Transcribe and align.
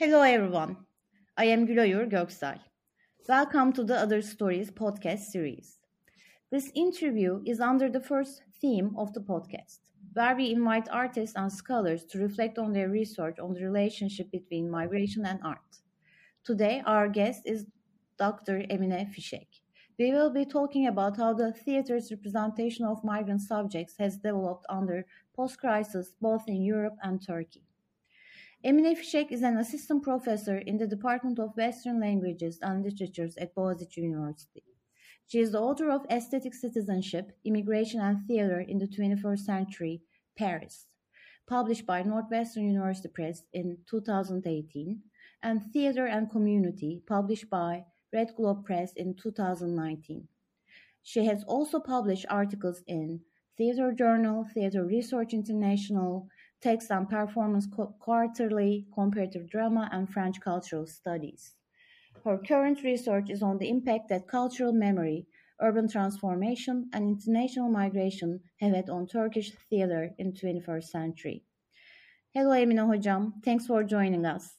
Hello 0.00 0.22
everyone. 0.22 0.76
I 1.36 1.44
am 1.44 1.66
Gülay 1.66 1.94
Uğur 1.94 2.10
Göksel. 2.10 2.58
Welcome 3.28 3.72
to 3.74 3.84
the 3.84 3.94
Other 3.94 4.22
Stories 4.22 4.70
podcast 4.70 5.30
series. 5.30 5.78
This 6.50 6.72
interview 6.74 7.42
is 7.44 7.60
under 7.60 7.90
the 7.90 8.00
first 8.00 8.42
theme 8.60 8.96
of 8.96 9.12
the 9.12 9.20
podcast, 9.20 9.78
where 10.12 10.34
we 10.36 10.50
invite 10.50 10.88
artists 10.90 11.36
and 11.36 11.52
scholars 11.52 12.04
to 12.04 12.18
reflect 12.18 12.58
on 12.58 12.72
their 12.72 12.88
research 12.88 13.38
on 13.38 13.54
the 13.54 13.64
relationship 13.64 14.30
between 14.30 14.70
migration 14.70 15.24
and 15.24 15.40
art. 15.44 15.70
Today, 16.44 16.82
our 16.86 17.08
guest 17.08 17.42
is 17.44 17.66
Dr. 18.18 18.64
Emine 18.70 19.08
Fişek. 19.14 19.48
We 19.98 20.12
will 20.12 20.30
be 20.30 20.46
talking 20.46 20.86
about 20.86 21.16
how 21.18 21.34
the 21.34 21.52
theater's 21.52 22.10
representation 22.10 22.86
of 22.86 23.04
migrant 23.04 23.42
subjects 23.42 23.94
has 23.98 24.16
developed 24.16 24.64
under 24.68 25.04
post-crisis 25.36 26.14
both 26.20 26.48
in 26.48 26.62
Europe 26.62 26.96
and 27.02 27.20
Turkey. 27.20 27.62
Emine 28.64 28.94
Fişek 28.94 29.30
is 29.30 29.42
an 29.42 29.58
assistant 29.58 30.02
professor 30.02 30.58
in 30.58 30.78
the 30.78 30.86
Department 30.86 31.38
of 31.38 31.56
Western 31.56 32.00
Languages 32.00 32.58
and 32.62 32.84
Literatures 32.84 33.36
at 33.38 33.54
Boğaziçi 33.54 34.00
University. 34.00 34.62
She 35.30 35.38
is 35.38 35.52
the 35.52 35.60
author 35.60 35.88
of 35.92 36.04
Aesthetic 36.10 36.54
Citizenship, 36.54 37.30
Immigration 37.44 38.00
and 38.00 38.26
Theater 38.26 38.58
in 38.58 38.78
the 38.78 38.88
21st 38.88 39.38
Century, 39.38 40.02
Paris, 40.36 40.88
published 41.46 41.86
by 41.86 42.02
Northwestern 42.02 42.64
University 42.64 43.06
Press 43.06 43.44
in 43.52 43.78
2018, 43.88 45.00
and 45.40 45.72
Theater 45.72 46.06
and 46.06 46.28
Community, 46.28 47.04
published 47.06 47.48
by 47.48 47.84
Red 48.12 48.34
Globe 48.36 48.64
Press 48.64 48.92
in 48.94 49.14
2019. 49.14 50.26
She 51.04 51.24
has 51.26 51.44
also 51.44 51.78
published 51.78 52.26
articles 52.28 52.82
in 52.88 53.20
Theater 53.56 53.92
Journal, 53.92 54.48
Theater 54.52 54.84
Research 54.84 55.32
International, 55.32 56.26
Text 56.60 56.90
and 56.90 57.08
Performance 57.08 57.68
Quarterly, 58.00 58.88
Comparative 58.92 59.48
Drama, 59.48 59.88
and 59.92 60.12
French 60.12 60.40
Cultural 60.40 60.88
Studies. 60.88 61.54
Her 62.24 62.38
current 62.38 62.82
research 62.82 63.30
is 63.30 63.42
on 63.42 63.58
the 63.58 63.68
impact 63.68 64.08
that 64.08 64.28
cultural 64.28 64.72
memory, 64.72 65.26
urban 65.60 65.88
transformation, 65.88 66.90
and 66.92 67.08
international 67.08 67.70
migration 67.70 68.40
have 68.60 68.74
had 68.74 68.90
on 68.90 69.06
Turkish 69.06 69.52
theater 69.70 70.14
in 70.18 70.32
the 70.32 70.38
21st 70.38 70.84
century. 70.84 71.44
Hello, 72.34 72.50
Emine 72.50 72.86
Hocam. 72.86 73.32
Thanks 73.44 73.66
for 73.66 73.82
joining 73.84 74.26
us. 74.26 74.56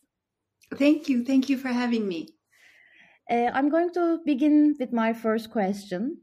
Thank 0.76 1.08
you. 1.08 1.24
Thank 1.24 1.50
you 1.50 1.58
for 1.58 1.70
having 1.70 2.08
me. 2.08 2.30
Uh, 3.30 3.52
I'm 3.54 3.70
going 3.70 3.94
to 3.94 4.20
begin 4.26 4.76
with 4.80 4.92
my 4.92 5.14
first 5.14 5.52
question. 5.52 6.18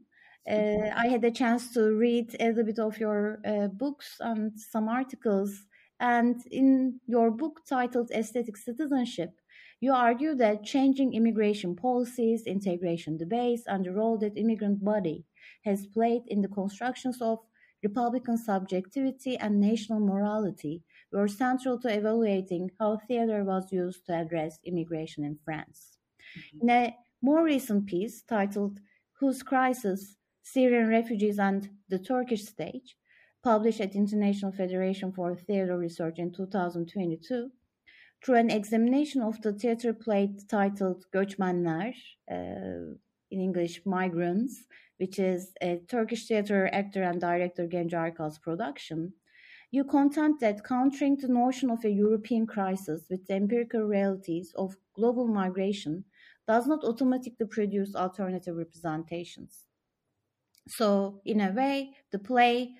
Uh, 0.49 0.89
I 0.95 1.07
had 1.07 1.23
a 1.23 1.31
chance 1.31 1.73
to 1.73 1.95
read 1.95 2.35
a 2.39 2.47
little 2.47 2.63
bit 2.63 2.79
of 2.79 2.97
your 2.99 3.39
uh, 3.45 3.67
books 3.67 4.17
and 4.19 4.51
some 4.59 4.89
articles 4.89 5.65
and 5.99 6.41
in 6.51 6.99
your 7.07 7.31
book 7.31 7.61
titled 7.67 8.11
Aesthetic 8.11 8.57
Citizenship, 8.57 9.38
you 9.81 9.93
argue 9.93 10.35
that 10.35 10.63
changing 10.63 11.13
immigration 11.13 11.75
policies, 11.75 12.43
integration 12.45 13.17
debates, 13.17 13.63
and 13.65 13.85
the 13.85 13.93
role 13.93 14.17
that 14.17 14.37
immigrant 14.37 14.83
body 14.83 15.25
has 15.63 15.87
played 15.87 16.23
in 16.27 16.41
the 16.41 16.47
constructions 16.47 17.21
of 17.21 17.39
Republican 17.81 18.37
subjectivity 18.37 19.37
and 19.37 19.59
national 19.59 19.99
morality 20.01 20.83
were 21.11 21.27
central 21.27 21.79
to 21.79 21.87
evaluating 21.87 22.69
how 22.79 22.97
theater 23.07 23.43
was 23.43 23.71
used 23.71 24.05
to 24.05 24.13
address 24.13 24.59
immigration 24.65 25.23
in 25.23 25.37
France. 25.45 25.97
Mm-hmm. 26.37 26.69
In 26.69 26.69
a 26.69 26.95
more 27.21 27.43
recent 27.43 27.87
piece 27.87 28.21
titled 28.21 28.79
Whose 29.19 29.43
Crisis? 29.43 30.17
Syrian 30.41 30.87
Refugees 30.87 31.37
and 31.37 31.69
the 31.89 31.99
Turkish 31.99 32.45
Stage, 32.45 32.97
published 33.43 33.81
at 33.81 33.95
International 33.95 34.51
Federation 34.51 35.11
for 35.11 35.35
Theatre 35.35 35.77
Research 35.77 36.17
in 36.17 36.31
2022, 36.31 37.51
through 38.23 38.35
an 38.35 38.49
examination 38.49 39.21
of 39.21 39.41
the 39.41 39.53
theatre 39.53 39.93
play 39.93 40.35
titled 40.47 41.05
Göçmenler, 41.13 41.93
uh, 42.29 42.95
in 43.31 43.41
English, 43.41 43.81
Migrants, 43.85 44.65
which 44.97 45.19
is 45.19 45.53
a 45.61 45.81
Turkish 45.87 46.27
theatre 46.27 46.69
actor 46.73 47.03
and 47.03 47.21
director 47.21 47.67
Genco 47.67 47.93
Erkal's 47.93 48.37
production, 48.37 49.13
you 49.71 49.83
contend 49.83 50.39
that 50.39 50.63
countering 50.63 51.15
the 51.15 51.27
notion 51.27 51.69
of 51.69 51.85
a 51.85 51.89
European 51.89 52.47
crisis 52.47 53.05
with 53.09 53.25
the 53.27 53.35
empirical 53.35 53.81
realities 53.81 54.51
of 54.55 54.75
global 54.95 55.27
migration 55.27 56.03
does 56.47 56.65
not 56.65 56.83
automatically 56.83 57.45
produce 57.45 57.95
alternative 57.95 58.55
representations. 58.57 59.65
So, 60.67 61.21
in 61.25 61.41
a 61.41 61.51
way, 61.51 61.91
the 62.11 62.19
play 62.19 62.73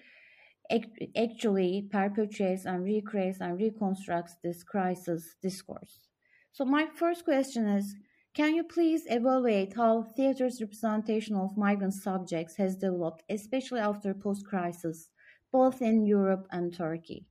actually 1.15 1.87
perpetuates 1.91 2.65
and 2.65 2.83
recreates 2.83 3.39
and 3.41 3.57
reconstructs 3.59 4.35
this 4.43 4.63
crisis 4.63 5.35
discourse. 5.41 6.07
So, 6.51 6.65
my 6.65 6.87
first 6.95 7.25
question 7.25 7.67
is 7.67 7.95
Can 8.33 8.55
you 8.55 8.63
please 8.63 9.03
evaluate 9.07 9.75
how 9.75 10.03
theater's 10.03 10.61
representation 10.61 11.35
of 11.35 11.57
migrant 11.57 11.93
subjects 11.93 12.55
has 12.57 12.75
developed, 12.75 13.23
especially 13.29 13.79
after 13.79 14.13
post 14.13 14.45
crisis, 14.45 15.09
both 15.51 15.81
in 15.81 16.05
Europe 16.05 16.47
and 16.51 16.73
Turkey? 16.73 17.25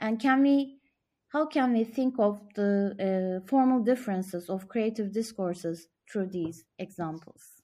And 0.00 0.18
can 0.18 0.42
we 0.42 0.80
how 1.28 1.46
can 1.46 1.72
we 1.72 1.84
think 1.84 2.14
of 2.18 2.40
the 2.54 2.72
uh, 2.98 3.46
formal 3.48 3.82
differences 3.84 4.50
of 4.50 4.68
creative 4.68 5.12
discourses 5.12 5.86
through 6.10 6.26
these 6.26 6.64
examples? 6.78 7.62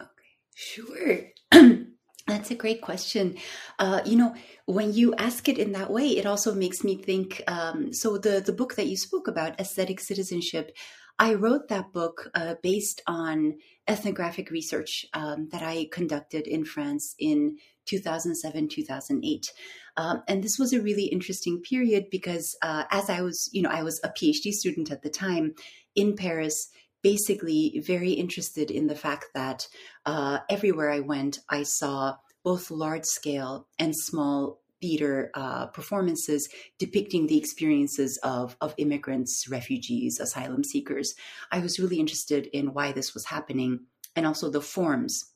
Okay, 0.00 0.32
sure. 0.54 1.30
That's 2.26 2.50
a 2.50 2.56
great 2.56 2.80
question. 2.80 3.36
Uh, 3.78 4.00
you 4.04 4.16
know, 4.16 4.34
when 4.64 4.92
you 4.92 5.14
ask 5.14 5.48
it 5.48 5.58
in 5.58 5.72
that 5.72 5.92
way, 5.92 6.08
it 6.08 6.26
also 6.26 6.52
makes 6.54 6.82
me 6.82 6.96
think. 6.96 7.42
Um, 7.46 7.92
so 7.92 8.18
the 8.18 8.40
the 8.40 8.52
book 8.52 8.74
that 8.74 8.88
you 8.88 8.96
spoke 8.96 9.28
about, 9.28 9.60
aesthetic 9.60 10.00
citizenship, 10.00 10.76
I 11.18 11.34
wrote 11.34 11.68
that 11.68 11.92
book 11.92 12.28
uh, 12.34 12.56
based 12.62 13.00
on 13.06 13.58
ethnographic 13.88 14.50
research 14.50 15.06
um, 15.14 15.48
that 15.52 15.62
I 15.62 15.88
conducted 15.92 16.48
in 16.48 16.64
France 16.64 17.14
in 17.18 17.58
2007 17.86 18.68
2008. 18.68 19.52
Um, 19.96 20.22
and 20.28 20.42
this 20.42 20.58
was 20.58 20.72
a 20.72 20.82
really 20.82 21.04
interesting 21.04 21.62
period 21.62 22.06
because 22.10 22.56
uh, 22.60 22.84
as 22.90 23.08
I 23.08 23.22
was, 23.22 23.48
you 23.52 23.62
know, 23.62 23.70
I 23.70 23.82
was 23.82 24.00
a 24.02 24.10
PhD 24.10 24.52
student 24.52 24.90
at 24.90 25.02
the 25.02 25.10
time 25.10 25.54
in 25.94 26.16
Paris 26.16 26.68
basically 27.06 27.80
very 27.86 28.10
interested 28.10 28.68
in 28.68 28.88
the 28.88 28.94
fact 28.96 29.26
that 29.32 29.68
uh, 30.06 30.38
everywhere 30.50 30.90
I 30.90 30.98
went, 30.98 31.38
I 31.48 31.62
saw 31.62 32.16
both 32.42 32.68
large 32.68 33.04
scale 33.04 33.68
and 33.78 33.94
small 33.96 34.60
theater 34.80 35.30
uh, 35.34 35.66
performances 35.66 36.48
depicting 36.80 37.28
the 37.28 37.38
experiences 37.38 38.18
of, 38.24 38.56
of 38.60 38.74
immigrants, 38.76 39.46
refugees, 39.48 40.18
asylum 40.18 40.64
seekers. 40.64 41.14
I 41.52 41.60
was 41.60 41.78
really 41.78 42.00
interested 42.00 42.46
in 42.46 42.74
why 42.74 42.90
this 42.90 43.14
was 43.14 43.26
happening 43.26 43.86
and 44.16 44.26
also 44.26 44.50
the 44.50 44.60
forms 44.60 45.26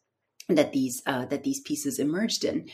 that 0.49 0.73
these 0.73 1.01
uh, 1.07 1.27
that 1.27 1.45
these 1.45 1.61
pieces 1.61 2.01
emerged 2.01 2.43
in. 2.45 2.69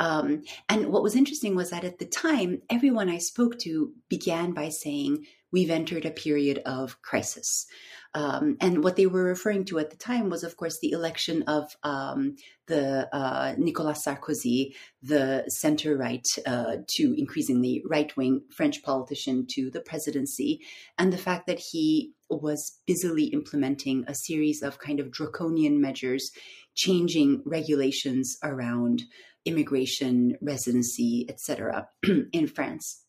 Um, 0.00 0.42
and 0.68 0.86
what 0.86 1.02
was 1.02 1.14
interesting 1.14 1.54
was 1.54 1.70
that 1.70 1.84
at 1.84 1.98
the 1.98 2.06
time, 2.06 2.62
everyone 2.70 3.10
I 3.10 3.18
spoke 3.18 3.58
to 3.60 3.92
began 4.08 4.52
by 4.52 4.70
saying, 4.70 5.26
"We've 5.52 5.70
entered 5.70 6.06
a 6.06 6.10
period 6.10 6.62
of 6.64 7.00
crisis." 7.02 7.66
Um, 8.14 8.56
and 8.60 8.82
what 8.82 8.96
they 8.96 9.06
were 9.06 9.22
referring 9.22 9.66
to 9.66 9.78
at 9.78 9.90
the 9.90 9.96
time 9.96 10.30
was, 10.30 10.42
of 10.42 10.56
course, 10.56 10.78
the 10.80 10.90
election 10.90 11.44
of 11.44 11.76
um, 11.84 12.34
the 12.66 13.14
uh, 13.14 13.54
Nicolas 13.56 14.02
Sarkozy, 14.04 14.74
the 15.02 15.44
center 15.48 15.96
right 15.96 16.26
uh, 16.44 16.78
to 16.96 17.14
increasingly 17.16 17.84
right 17.88 18.16
wing 18.16 18.42
French 18.50 18.82
politician 18.82 19.46
to 19.50 19.70
the 19.70 19.80
presidency, 19.80 20.60
and 20.98 21.12
the 21.12 21.18
fact 21.18 21.46
that 21.46 21.60
he 21.60 22.14
was 22.30 22.80
busily 22.86 23.24
implementing 23.26 24.04
a 24.08 24.14
series 24.14 24.62
of 24.62 24.78
kind 24.78 24.98
of 24.98 25.10
draconian 25.10 25.80
measures, 25.80 26.30
changing 26.74 27.42
regulations 27.44 28.38
around 28.42 29.02
immigration, 29.44 30.36
residency, 30.40 31.26
etc., 31.28 31.88
in 32.32 32.46
France. 32.46 33.04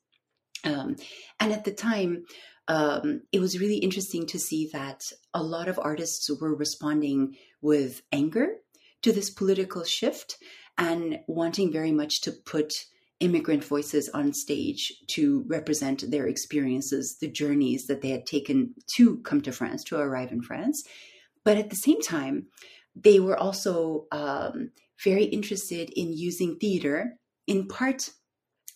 Um, 0.63 0.95
and 1.39 1.51
at 1.51 1.63
the 1.63 1.74
time, 1.74 2.25
um, 2.68 3.22
it 3.31 3.39
was 3.39 3.60
really 3.60 3.78
interesting 3.78 4.25
to 4.28 4.39
see 4.39 4.69
that 4.74 5.04
a 5.33 5.44
lot 5.44 5.68
of 5.68 5.80
artists 5.80 6.30
were 6.39 6.56
responding 6.56 7.36
with 7.62 8.01
anger 8.12 8.56
to 9.01 9.12
this 9.12 9.30
political 9.30 9.83
shift 9.83 10.38
and 10.78 11.19
wanting 11.28 11.72
very 11.72 11.92
much 11.92 12.22
to 12.22 12.31
put 12.31 12.74
immigrant 13.19 13.63
voices 13.63 14.10
on 14.10 14.33
stage 14.33 14.94
to 15.07 15.45
represent 15.48 16.10
their 16.10 16.28
experiences, 16.28 17.18
the 17.19 17.28
journeys 17.28 17.86
that 17.86 18.01
they 18.01 18.10
had 18.10 18.25
taken 18.25 18.74
to 18.95 19.18
come 19.19 19.42
to 19.42 19.51
France, 19.51 19.83
to 19.83 19.98
arrive 19.98 20.31
in 20.31 20.42
France. 20.42 20.83
But 21.44 21.57
at 21.57 21.69
the 21.69 21.75
same 21.75 22.01
time, 22.01 22.48
they 22.95 23.19
were 23.19 23.38
also 23.38 24.07
um, 24.12 24.72
very 25.03 25.25
interested 25.25 25.89
in 25.95 26.13
using 26.13 26.57
theater 26.57 27.18
in 27.48 27.68
part 27.68 28.12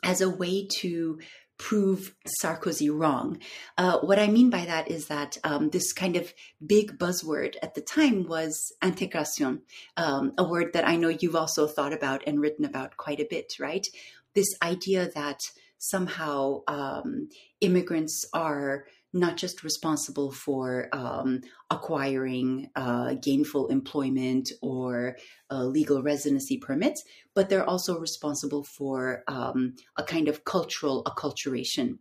as 0.04 0.22
a 0.22 0.30
way 0.30 0.68
to 0.80 1.20
prove 1.58 2.14
Sarkozy 2.42 2.90
wrong. 2.92 3.40
Uh, 3.78 4.00
what 4.00 4.20
I 4.20 4.28
mean 4.28 4.50
by 4.50 4.66
that 4.66 4.92
is 4.92 5.08
that 5.08 5.38
um, 5.44 5.70
this 5.70 5.94
kind 5.94 6.16
of 6.18 6.34
big 6.66 6.98
buzzword 6.98 7.56
at 7.64 7.76
the 7.76 7.82
time 7.82 8.28
was 8.28 8.74
intégration, 8.84 9.62
um, 9.96 10.34
a 10.38 10.44
word 10.44 10.74
that 10.74 10.88
I 10.88 10.98
know 10.98 11.10
you've 11.10 11.36
also 11.36 11.66
thought 11.68 11.94
about 11.94 12.24
and 12.28 12.42
written 12.42 12.66
about 12.66 12.98
quite 12.98 13.20
a 13.20 13.28
bit, 13.30 13.54
right? 13.60 13.88
This 14.34 14.54
idea 14.62 15.10
that 15.16 15.40
somehow 15.78 16.62
um, 16.68 17.30
immigrants 17.62 18.26
are 18.34 18.86
not 19.16 19.38
just 19.38 19.64
responsible 19.64 20.30
for 20.30 20.90
um, 20.92 21.40
acquiring 21.72 22.70
uh, 22.76 23.14
gainful 23.14 23.68
employment 23.68 24.52
or 24.62 25.18
uh, 25.50 25.64
legal 25.64 26.04
residency 26.04 26.58
permits, 26.58 27.02
but 27.34 27.50
they're 27.50 27.68
also 27.68 27.98
responsible 27.98 28.64
for 28.64 29.24
um, 29.30 29.74
a 29.98 30.04
kind 30.04 30.28
of 30.28 30.44
cultural 30.44 31.02
acculturation 31.06 31.98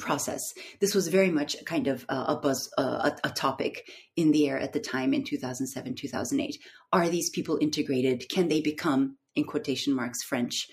process. 0.00 0.52
This 0.80 0.94
was 0.94 1.08
very 1.08 1.30
much 1.30 1.54
a 1.54 1.64
kind 1.64 1.86
of 1.86 2.04
uh, 2.08 2.24
a 2.28 2.36
buzz, 2.36 2.68
uh, 2.76 3.10
a, 3.24 3.28
a, 3.28 3.30
topic 3.30 3.88
in 4.16 4.32
the 4.32 4.48
air 4.48 4.58
at 4.58 4.72
the 4.72 4.80
time 4.80 5.14
in 5.14 5.22
2007, 5.22 5.94
2008. 5.94 6.58
Are 6.92 7.08
these 7.08 7.30
people 7.30 7.58
integrated? 7.60 8.28
Can 8.30 8.48
they 8.48 8.62
become, 8.62 9.18
in 9.36 9.44
quotation 9.44 9.94
marks, 9.94 10.22
French? 10.22 10.66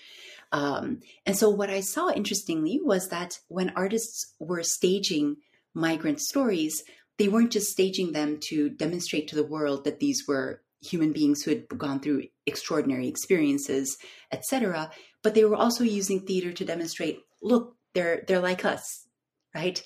Um, 0.52 1.02
and 1.26 1.38
so, 1.38 1.50
what 1.50 1.70
I 1.70 1.82
saw 1.82 2.10
interestingly 2.10 2.80
was 2.82 3.10
that 3.10 3.38
when 3.50 3.74
artists 3.76 4.34
were 4.40 4.64
staging 4.64 5.36
migrant 5.74 6.20
stories, 6.20 6.84
they 7.18 7.28
weren't 7.28 7.52
just 7.52 7.72
staging 7.72 8.12
them 8.12 8.40
to 8.50 8.70
demonstrate 8.70 9.28
to 9.28 9.36
the 9.36 9.44
world 9.44 9.84
that 9.84 10.00
these 10.00 10.26
were 10.28 10.62
human 10.82 11.12
beings 11.12 11.44
who 11.44 11.52
had 11.52 11.68
gone 11.78 12.00
through 12.00 12.24
extraordinary 12.46 13.08
experiences, 13.08 13.98
etc. 14.32 14.90
But 15.24 15.36
they 15.36 15.44
were 15.44 15.56
also 15.56 15.84
using 15.84 16.22
theater 16.22 16.54
to 16.54 16.66
demonstrate, 16.66 17.20
look, 17.42 17.76
they're 17.94 18.24
they're 18.28 18.40
like 18.40 18.66
us, 18.66 19.08
right? 19.54 19.82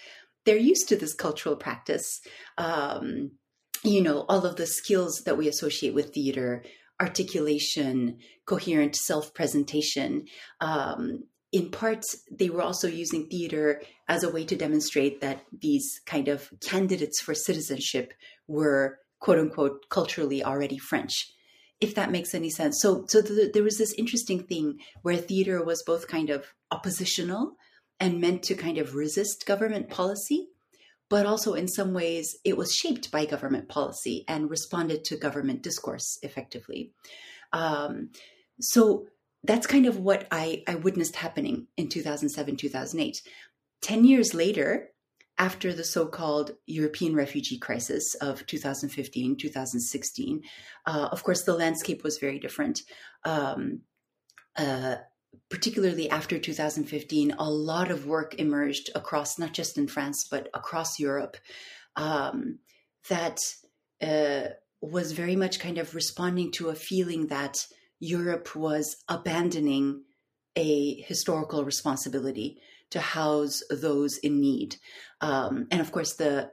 They're 0.46 0.58
used 0.58 0.90
to 0.90 0.96
this 0.96 1.14
cultural 1.14 1.56
practice. 1.56 2.22
Um, 2.58 3.32
you 3.84 4.02
know, 4.02 4.26
all 4.30 4.46
of 4.46 4.56
the 4.56 4.66
skills 4.66 5.24
that 5.26 5.38
we 5.38 5.48
associate 5.48 5.94
with 5.94 6.14
theater, 6.14 6.64
articulation, 7.02 8.20
coherent 8.46 8.96
self 8.96 9.34
presentation, 9.34 10.26
um, 10.62 11.24
in 11.54 11.70
part, 11.70 12.04
they 12.32 12.50
were 12.50 12.64
also 12.64 12.88
using 12.88 13.28
theater 13.28 13.84
as 14.08 14.24
a 14.24 14.32
way 14.32 14.44
to 14.44 14.56
demonstrate 14.56 15.22
that 15.22 15.46
these 15.62 16.02
kind 16.08 16.28
of 16.28 16.52
candidates 16.62 17.22
for 17.22 17.36
citizenship 17.36 18.12
were 18.48 18.98
quote 19.20 19.38
unquote 19.38 19.88
culturally 19.90 20.44
already 20.44 20.80
French, 20.80 21.32
if 21.80 21.94
that 21.94 22.12
makes 22.12 22.34
any 22.34 22.50
sense. 22.50 22.82
So, 22.82 23.06
so 23.08 23.22
the, 23.22 23.52
there 23.54 23.64
was 23.64 23.78
this 23.78 23.94
interesting 23.94 24.44
thing 24.44 24.80
where 25.04 25.16
theater 25.16 25.64
was 25.64 25.84
both 25.84 26.08
kind 26.08 26.32
of 26.32 26.48
oppositional 26.72 27.56
and 28.00 28.20
meant 28.20 28.42
to 28.44 28.56
kind 28.56 28.80
of 28.80 28.96
resist 28.96 29.46
government 29.46 29.92
policy, 29.92 30.48
but 31.08 31.28
also 31.28 31.54
in 31.54 31.68
some 31.68 31.94
ways 31.94 32.36
it 32.44 32.58
was 32.58 32.74
shaped 32.74 33.12
by 33.12 33.26
government 33.26 33.70
policy 33.70 34.26
and 34.28 34.50
responded 34.50 35.04
to 35.06 35.18
government 35.18 35.62
discourse 35.62 36.18
effectively. 36.24 36.94
Um, 37.54 38.10
so 38.60 39.06
that's 39.44 39.68
kind 39.68 39.86
of 39.86 39.98
what 39.98 40.28
I, 40.32 40.64
I 40.68 40.76
witnessed 40.76 41.16
happening 41.16 41.68
in 41.78 41.90
2007, 41.90 42.56
2008. 42.56 43.22
10 43.82 44.06
years 44.06 44.34
later, 44.34 44.90
after 45.38 45.74
the 45.74 45.84
so 45.84 46.06
called 46.06 46.52
European 46.66 47.16
refugee 47.16 47.58
crisis 47.58 48.16
of 48.16 48.46
2015, 48.46 49.36
2016, 49.38 50.42
uh, 50.86 51.10
of 51.12 51.24
course, 51.24 51.44
the 51.44 51.56
landscape 51.56 52.04
was 52.04 52.20
very 52.20 52.40
different. 52.40 52.82
Um, 53.26 53.82
uh, 54.56 54.98
particularly 55.50 56.10
after 56.10 56.38
2015, 56.38 57.36
a 57.38 57.50
lot 57.50 57.90
of 57.90 58.06
work 58.06 58.36
emerged 58.36 58.92
across, 58.96 59.40
not 59.40 59.54
just 59.54 59.78
in 59.78 59.88
France, 59.88 60.28
but 60.30 60.50
across 60.54 61.00
Europe, 61.00 61.38
um, 61.96 62.60
that 63.10 63.40
uh, 64.02 64.50
was 64.82 65.12
very 65.12 65.36
much 65.36 65.60
kind 65.60 65.78
of 65.78 65.96
responding 65.96 66.52
to 66.52 66.70
a 66.70 66.76
feeling 66.76 67.28
that 67.28 67.66
Europe 68.04 68.54
was 68.56 68.98
abandoning 69.08 70.04
a 70.58 71.02
historical 71.02 71.64
responsibility 71.64 72.60
to 72.92 73.00
house 73.00 73.64
those 73.70 74.18
in 74.18 74.42
need. 74.42 74.76
Um, 75.22 75.68
and 75.72 75.80
of 75.80 75.92
course, 75.92 76.14
the 76.16 76.52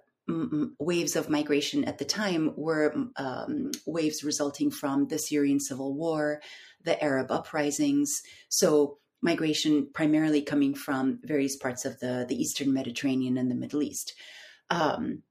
waves 0.79 1.17
of 1.17 1.29
migration 1.29 1.85
at 1.85 1.99
the 1.99 2.05
time 2.05 2.52
were 2.56 2.94
um, 3.17 3.73
waves 3.85 4.23
resulting 4.23 4.70
from 4.70 5.08
the 5.08 5.19
Syrian 5.19 5.58
civil 5.58 5.93
war, 5.93 6.41
the 6.85 7.02
Arab 7.02 7.32
uprisings. 7.32 8.23
So, 8.49 8.99
migration 9.20 9.88
primarily 9.93 10.43
coming 10.43 10.75
from 10.75 11.19
various 11.25 11.56
parts 11.56 11.85
of 11.85 11.99
the, 11.99 12.25
the 12.29 12.41
Eastern 12.41 12.73
Mediterranean 12.73 13.37
and 13.37 13.50
the 13.50 13.56
Middle 13.56 13.82
East. 13.82 14.14
Um, 14.70 15.25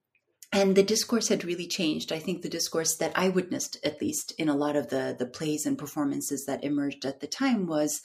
and 0.51 0.75
the 0.75 0.83
discourse 0.83 1.27
had 1.27 1.45
really 1.45 1.67
changed. 1.67 2.11
I 2.11 2.19
think 2.19 2.41
the 2.41 2.49
discourse 2.49 2.95
that 2.97 3.11
I 3.15 3.29
witnessed, 3.29 3.77
at 3.83 4.01
least 4.01 4.33
in 4.37 4.49
a 4.49 4.55
lot 4.55 4.75
of 4.75 4.89
the 4.89 5.15
the 5.17 5.25
plays 5.25 5.65
and 5.65 5.77
performances 5.77 6.45
that 6.45 6.63
emerged 6.63 7.05
at 7.05 7.19
the 7.19 7.27
time, 7.27 7.67
was 7.67 8.01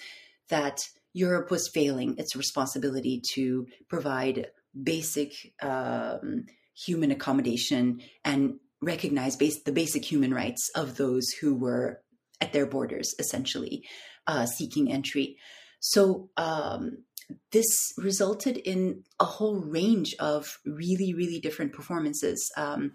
that 0.48 0.88
Europe 1.12 1.50
was 1.50 1.68
failing 1.68 2.16
its 2.18 2.36
responsibility 2.36 3.22
to 3.34 3.66
provide 3.88 4.48
basic 4.82 5.32
um, 5.62 6.46
human 6.74 7.10
accommodation 7.10 8.00
and 8.24 8.54
recognize 8.82 9.36
base, 9.36 9.62
the 9.62 9.72
basic 9.72 10.04
human 10.04 10.34
rights 10.34 10.68
of 10.74 10.96
those 10.96 11.30
who 11.30 11.54
were 11.54 12.02
at 12.40 12.52
their 12.52 12.66
borders, 12.66 13.14
essentially 13.18 13.84
uh, 14.26 14.44
seeking 14.44 14.92
entry. 14.92 15.36
So 15.80 16.30
um, 16.36 17.04
this 17.52 17.92
resulted 17.98 18.56
in 18.56 19.04
a 19.20 19.24
whole 19.24 19.56
range 19.56 20.14
of 20.18 20.58
really, 20.64 21.14
really 21.14 21.40
different 21.40 21.72
performances. 21.72 22.50
Um, 22.56 22.92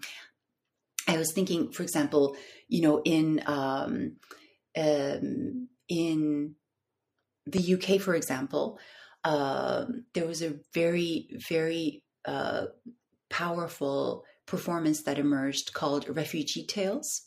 I 1.08 1.16
was 1.16 1.32
thinking, 1.32 1.72
for 1.72 1.82
example, 1.82 2.36
you 2.68 2.82
know, 2.82 3.02
in 3.04 3.42
um, 3.46 4.16
um, 4.76 5.68
in 5.88 6.54
the 7.46 7.74
UK, 7.74 8.00
for 8.00 8.14
example, 8.14 8.78
uh, 9.24 9.86
there 10.14 10.26
was 10.26 10.42
a 10.42 10.54
very, 10.72 11.28
very 11.48 12.04
uh, 12.24 12.66
powerful 13.28 14.24
performance 14.46 15.02
that 15.02 15.18
emerged 15.18 15.72
called 15.72 16.08
Refugee 16.08 16.66
Tales. 16.66 17.22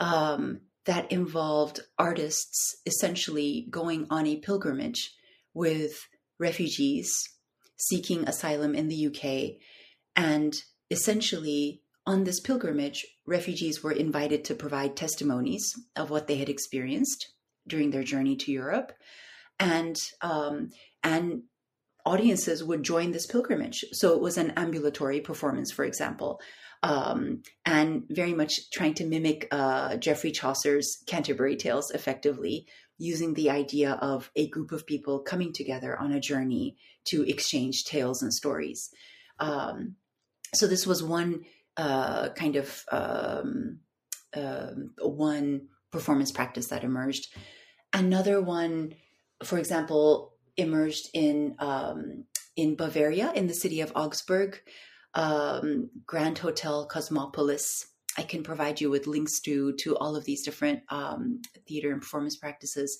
Um, 0.00 0.60
that 0.86 1.10
involved 1.10 1.80
artists 1.98 2.76
essentially 2.86 3.66
going 3.70 4.06
on 4.08 4.26
a 4.26 4.36
pilgrimage 4.36 5.14
with 5.52 6.06
refugees 6.38 7.12
seeking 7.76 8.28
asylum 8.28 8.74
in 8.74 8.88
the 8.88 9.06
UK. 9.06 9.58
And 10.14 10.54
essentially, 10.90 11.82
on 12.06 12.24
this 12.24 12.40
pilgrimage, 12.40 13.04
refugees 13.26 13.82
were 13.82 13.92
invited 13.92 14.44
to 14.44 14.54
provide 14.54 14.96
testimonies 14.96 15.72
of 15.96 16.10
what 16.10 16.26
they 16.26 16.36
had 16.36 16.48
experienced 16.48 17.32
during 17.66 17.90
their 17.90 18.04
journey 18.04 18.36
to 18.36 18.52
Europe. 18.52 18.92
And, 19.58 19.96
um, 20.20 20.70
and 21.02 21.42
audiences 22.04 22.62
would 22.62 22.82
join 22.82 23.10
this 23.10 23.26
pilgrimage. 23.26 23.84
So 23.92 24.14
it 24.14 24.20
was 24.20 24.38
an 24.38 24.52
ambulatory 24.56 25.20
performance, 25.20 25.72
for 25.72 25.84
example, 25.84 26.40
um, 26.82 27.42
and 27.64 28.04
very 28.08 28.32
much 28.32 28.70
trying 28.70 28.94
to 28.94 29.06
mimic 29.06 29.48
uh, 29.50 29.96
Geoffrey 29.96 30.30
Chaucer's 30.30 31.02
Canterbury 31.06 31.56
Tales 31.56 31.90
effectively, 31.90 32.66
using 32.98 33.34
the 33.34 33.50
idea 33.50 33.92
of 33.92 34.30
a 34.36 34.48
group 34.48 34.72
of 34.72 34.86
people 34.86 35.20
coming 35.20 35.52
together 35.52 35.98
on 35.98 36.12
a 36.12 36.20
journey 36.20 36.76
to 37.04 37.28
exchange 37.28 37.84
tales 37.84 38.22
and 38.22 38.32
stories. 38.32 38.90
Um, 39.38 39.96
so 40.54 40.66
this 40.66 40.86
was 40.86 41.02
one 41.02 41.44
uh, 41.76 42.30
kind 42.30 42.56
of 42.56 42.84
um, 42.90 43.80
uh, 44.34 44.70
one 45.00 45.68
performance 45.90 46.32
practice 46.32 46.68
that 46.68 46.84
emerged. 46.84 47.28
Another 47.92 48.40
one, 48.40 48.94
for 49.44 49.58
example, 49.58 50.32
emerged 50.56 51.10
in 51.12 51.54
um, 51.58 52.24
in 52.56 52.76
Bavaria, 52.76 53.32
in 53.34 53.46
the 53.46 53.54
city 53.54 53.80
of 53.82 53.92
Augsburg, 53.94 54.60
um, 55.14 55.90
Grand 56.06 56.38
Hotel 56.38 56.86
Cosmopolis 56.86 57.86
I 58.16 58.22
can 58.22 58.42
provide 58.42 58.80
you 58.80 58.90
with 58.90 59.06
links 59.06 59.40
to 59.40 59.72
to 59.74 59.96
all 59.96 60.16
of 60.16 60.24
these 60.24 60.42
different 60.42 60.82
um, 60.88 61.42
theater 61.66 61.92
and 61.92 62.00
performance 62.00 62.36
practices. 62.36 62.98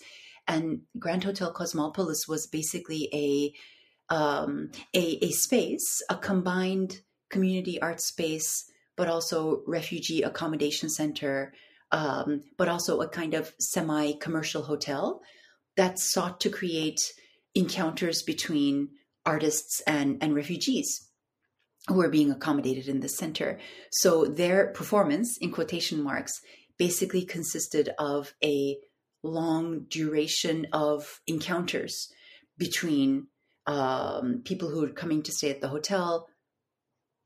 And 0.48 0.82
Grand 0.98 1.24
Hotel 1.24 1.52
Cosmopolis 1.52 2.28
was 2.28 2.46
basically 2.46 3.08
a 3.12 4.14
um, 4.14 4.70
a, 4.94 5.24
a 5.24 5.30
space, 5.30 6.02
a 6.08 6.16
combined 6.16 7.00
community 7.30 7.80
art 7.80 8.00
space, 8.00 8.70
but 8.96 9.08
also 9.08 9.62
refugee 9.66 10.22
accommodation 10.22 10.88
center, 10.88 11.52
um, 11.90 12.42
but 12.56 12.68
also 12.68 13.00
a 13.00 13.08
kind 13.08 13.34
of 13.34 13.52
semi 13.58 14.12
commercial 14.12 14.62
hotel 14.62 15.22
that 15.76 15.98
sought 15.98 16.40
to 16.40 16.50
create 16.50 17.12
encounters 17.54 18.22
between 18.22 18.88
artists 19.24 19.80
and, 19.86 20.22
and 20.22 20.34
refugees 20.34 21.05
who 21.88 22.00
are 22.00 22.08
being 22.08 22.30
accommodated 22.30 22.88
in 22.88 23.00
the 23.00 23.08
center. 23.08 23.58
So 23.90 24.24
their 24.24 24.68
performance, 24.68 25.36
in 25.38 25.52
quotation 25.52 26.02
marks, 26.02 26.40
basically 26.78 27.24
consisted 27.24 27.90
of 27.98 28.34
a 28.42 28.76
long 29.22 29.86
duration 29.88 30.66
of 30.72 31.20
encounters 31.26 32.12
between 32.58 33.28
um, 33.66 34.42
people 34.44 34.68
who 34.68 34.80
were 34.80 34.88
coming 34.88 35.22
to 35.22 35.32
stay 35.32 35.50
at 35.50 35.60
the 35.60 35.68
hotel, 35.68 36.28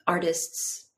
artists, 0.07 0.89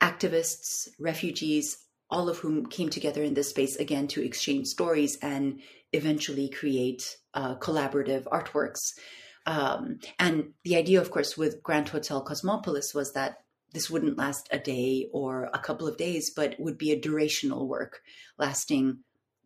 activists, 0.00 0.88
refugees, 0.98 1.78
all 2.10 2.28
of 2.28 2.38
whom 2.38 2.66
came 2.66 2.90
together 2.90 3.22
in 3.22 3.34
this 3.34 3.50
space 3.50 3.76
again 3.76 4.06
to 4.06 4.24
exchange 4.24 4.66
stories 4.66 5.16
and 5.22 5.60
eventually 5.92 6.48
create 6.48 7.16
uh, 7.34 7.54
collaborative 7.56 8.24
artworks. 8.24 8.92
Um, 9.46 9.98
and 10.18 10.52
the 10.64 10.76
idea, 10.76 11.00
of 11.00 11.10
course, 11.10 11.36
with 11.36 11.62
Grand 11.62 11.88
Hotel 11.88 12.20
Cosmopolis 12.22 12.94
was 12.94 13.12
that 13.12 13.38
this 13.72 13.90
wouldn't 13.90 14.18
last 14.18 14.48
a 14.50 14.58
day 14.58 15.08
or 15.12 15.50
a 15.52 15.58
couple 15.58 15.88
of 15.88 15.96
days, 15.96 16.30
but 16.34 16.58
would 16.58 16.78
be 16.78 16.92
a 16.92 17.00
durational 17.00 17.66
work, 17.66 18.02
lasting, 18.38 18.98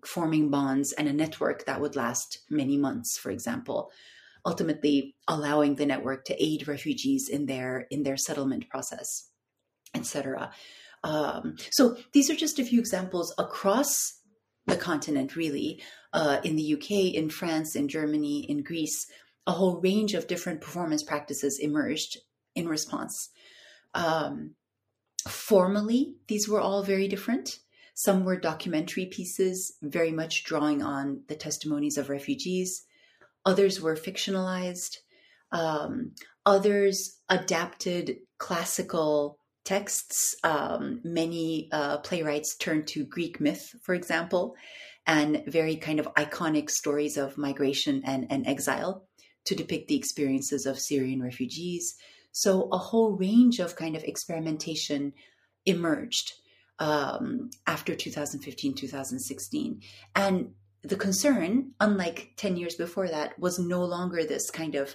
forming 0.04 0.50
bonds 0.50 0.92
and 0.92 1.08
a 1.08 1.12
network 1.12 1.64
that 1.64 1.80
would 1.80 1.96
last 1.96 2.40
many 2.50 2.76
months, 2.76 3.18
for 3.18 3.30
example, 3.30 3.90
ultimately 4.44 5.14
allowing 5.28 5.74
the 5.74 5.86
network 5.86 6.24
to 6.24 6.42
aid 6.42 6.68
refugees 6.68 7.28
in 7.28 7.46
their 7.46 7.86
in 7.90 8.02
their 8.02 8.16
settlement 8.16 8.68
process, 8.68 9.28
etc. 9.94 10.50
Um, 11.02 11.56
so 11.70 11.96
these 12.12 12.30
are 12.30 12.36
just 12.36 12.58
a 12.58 12.64
few 12.64 12.80
examples 12.80 13.34
across 13.38 14.20
the 14.66 14.76
continent, 14.76 15.36
really, 15.36 15.80
uh, 16.12 16.40
in 16.42 16.56
the 16.56 16.74
UK, 16.74 17.14
in 17.14 17.30
France, 17.30 17.76
in 17.76 17.88
Germany, 17.88 18.44
in 18.48 18.62
Greece, 18.62 19.06
a 19.46 19.52
whole 19.52 19.80
range 19.80 20.14
of 20.14 20.26
different 20.26 20.60
performance 20.60 21.02
practices 21.02 21.58
emerged 21.58 22.18
in 22.54 22.68
response. 22.68 23.30
Um, 23.94 24.54
formally, 25.28 26.14
these 26.28 26.48
were 26.48 26.60
all 26.60 26.82
very 26.82 27.08
different. 27.08 27.58
Some 27.94 28.24
were 28.24 28.36
documentary 28.36 29.06
pieces, 29.06 29.76
very 29.82 30.12
much 30.12 30.44
drawing 30.44 30.82
on 30.82 31.22
the 31.28 31.36
testimonies 31.36 31.96
of 31.96 32.10
refugees. 32.10 32.84
Others 33.46 33.80
were 33.80 33.96
fictionalized. 33.96 34.96
Um, 35.52 36.12
others 36.44 37.20
adapted 37.28 38.16
classical 38.38 39.38
texts. 39.64 40.34
Um, 40.44 41.00
many 41.04 41.68
uh, 41.72 41.98
playwrights 41.98 42.56
turned 42.56 42.86
to 42.88 43.04
Greek 43.04 43.40
myth, 43.40 43.74
for 43.82 43.94
example, 43.94 44.56
and 45.06 45.42
very 45.46 45.76
kind 45.76 46.00
of 46.00 46.12
iconic 46.14 46.68
stories 46.68 47.16
of 47.16 47.38
migration 47.38 48.02
and, 48.04 48.26
and 48.28 48.46
exile 48.46 49.06
to 49.46 49.54
depict 49.54 49.88
the 49.88 49.96
experiences 49.96 50.66
of 50.66 50.78
Syrian 50.78 51.22
refugees. 51.22 51.94
So 52.32 52.68
a 52.70 52.78
whole 52.78 53.12
range 53.12 53.58
of 53.58 53.76
kind 53.76 53.96
of 53.96 54.04
experimentation 54.04 55.12
emerged 55.64 56.32
um, 56.78 57.50
after 57.66 57.94
2015, 57.94 58.74
2016. 58.74 59.80
And 60.14 60.50
the 60.82 60.96
concern, 60.96 61.72
unlike 61.80 62.32
10 62.36 62.56
years 62.56 62.74
before 62.74 63.08
that, 63.08 63.38
was 63.38 63.58
no 63.58 63.84
longer 63.84 64.24
this 64.24 64.50
kind 64.50 64.74
of 64.74 64.94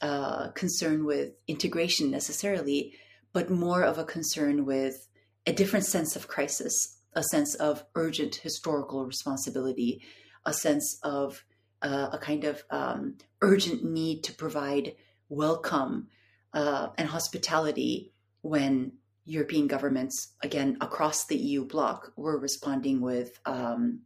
uh, 0.00 0.48
concern 0.50 1.04
with 1.04 1.32
integration 1.46 2.10
necessarily, 2.10 2.94
but 3.32 3.50
more 3.50 3.82
of 3.82 3.98
a 3.98 4.04
concern 4.04 4.66
with 4.66 5.08
a 5.46 5.52
different 5.52 5.86
sense 5.86 6.16
of 6.16 6.28
crisis, 6.28 6.98
a 7.14 7.22
sense 7.22 7.54
of 7.54 7.84
urgent 7.94 8.36
historical 8.36 9.06
responsibility, 9.06 10.02
a 10.44 10.52
sense 10.52 10.98
of 11.02 11.44
uh, 11.82 12.10
a 12.12 12.18
kind 12.18 12.44
of 12.44 12.62
um, 12.70 13.18
urgent 13.40 13.84
need 13.84 14.24
to 14.24 14.32
provide 14.32 14.94
welcome 15.28 16.08
uh, 16.54 16.88
and 16.96 17.08
hospitality 17.08 18.12
when 18.42 18.92
European 19.24 19.66
governments, 19.66 20.34
again 20.42 20.76
across 20.80 21.26
the 21.26 21.36
EU 21.36 21.64
bloc, 21.64 22.12
were 22.16 22.38
responding 22.38 23.00
with 23.00 23.38
um, 23.46 24.00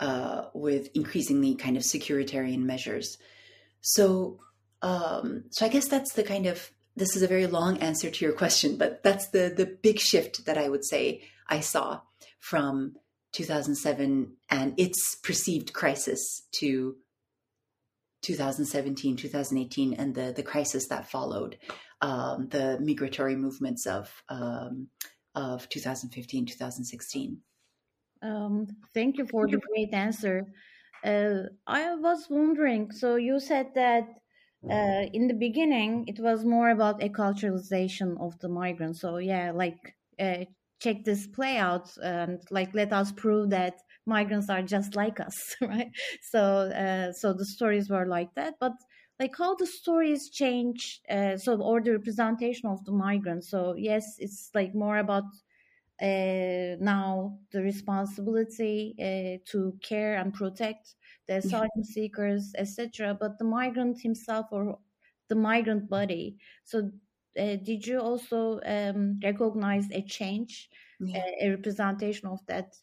uh, 0.00 0.46
with 0.54 0.88
increasingly 0.94 1.54
kind 1.54 1.76
of 1.76 1.84
securitarian 1.84 2.60
measures. 2.60 3.18
So, 3.80 4.40
um, 4.82 5.44
so 5.50 5.64
I 5.64 5.68
guess 5.68 5.86
that's 5.86 6.14
the 6.14 6.24
kind 6.24 6.46
of 6.46 6.70
this 6.96 7.16
is 7.16 7.22
a 7.22 7.28
very 7.28 7.46
long 7.46 7.78
answer 7.78 8.10
to 8.10 8.24
your 8.24 8.34
question, 8.34 8.76
but 8.76 9.02
that's 9.02 9.28
the 9.28 9.52
the 9.56 9.66
big 9.66 9.98
shift 9.98 10.44
that 10.46 10.58
I 10.58 10.68
would 10.68 10.84
say 10.84 11.22
I 11.48 11.60
saw 11.60 12.00
from 12.40 12.96
2007 13.32 14.36
and 14.50 14.74
its 14.78 15.16
perceived 15.16 15.72
crisis 15.72 16.42
to 16.52 16.96
2017, 18.22 19.16
2018, 19.16 19.94
and 19.94 20.14
the, 20.14 20.32
the 20.34 20.42
crisis 20.42 20.86
that 20.88 21.10
followed, 21.10 21.58
um, 22.00 22.48
the 22.48 22.78
migratory 22.80 23.34
movements 23.34 23.86
of, 23.86 24.22
um, 24.28 24.88
of 25.34 25.68
2015, 25.68 26.46
2016. 26.46 27.38
Um, 28.22 28.68
thank 28.94 29.18
you 29.18 29.26
for 29.26 29.48
the 29.48 29.58
great 29.58 29.92
answer. 29.92 30.46
Uh, 31.04 31.48
I 31.66 31.94
was 31.96 32.28
wondering 32.30 32.92
so 32.92 33.16
you 33.16 33.40
said 33.40 33.74
that 33.74 34.04
uh, 34.70 35.06
in 35.12 35.26
the 35.26 35.34
beginning 35.34 36.04
it 36.06 36.20
was 36.20 36.44
more 36.44 36.70
about 36.70 37.00
acculturalization 37.00 38.20
of 38.20 38.38
the 38.38 38.48
migrants. 38.48 39.00
So, 39.00 39.16
yeah, 39.16 39.50
like 39.50 39.96
uh, 40.20 40.44
check 40.82 41.04
this 41.04 41.26
play 41.26 41.56
out 41.56 41.96
and 42.02 42.42
like 42.50 42.74
let 42.74 42.92
us 42.92 43.12
prove 43.12 43.50
that 43.50 43.74
migrants 44.06 44.48
are 44.50 44.62
just 44.62 44.96
like 44.96 45.20
us 45.20 45.56
right? 45.62 45.90
So 46.22 46.42
uh, 46.84 47.12
so 47.12 47.32
the 47.32 47.44
stories 47.44 47.88
were 47.90 48.06
like 48.06 48.34
that 48.34 48.54
but 48.60 48.72
like 49.20 49.36
how 49.38 49.54
the 49.54 49.66
stories 49.66 50.30
change 50.30 51.00
uh, 51.08 51.36
so 51.36 51.60
or 51.60 51.80
the 51.80 51.92
representation 51.92 52.68
of 52.68 52.84
the 52.84 52.92
migrants. 52.92 53.48
So 53.50 53.74
yes 53.76 54.16
it's 54.18 54.50
like 54.54 54.74
more 54.74 54.98
about 54.98 55.24
uh, 56.00 56.76
now 56.80 57.38
the 57.52 57.62
responsibility 57.62 58.94
uh, 58.98 59.38
to 59.50 59.78
care 59.82 60.16
and 60.16 60.34
protect 60.34 60.96
the 61.28 61.36
asylum 61.36 61.84
seekers 61.84 62.52
etc 62.56 63.16
but 63.18 63.38
the 63.38 63.44
migrant 63.44 64.00
himself 64.00 64.46
or 64.50 64.78
the 65.28 65.34
migrant 65.36 65.88
body. 65.88 66.36
So 66.64 66.90
uh, 67.38 67.56
did 67.56 67.86
you 67.86 68.00
also 68.00 68.60
um, 68.64 69.20
recognize 69.22 69.88
a 69.90 70.02
change, 70.02 70.68
yeah. 71.00 71.18
uh, 71.18 71.46
a 71.46 71.50
representation 71.50 72.28
of 72.28 72.40
that, 72.46 72.74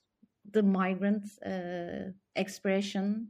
the 0.49 0.63
migrant 0.63 1.25
uh, 1.45 2.11
expression? 2.35 3.29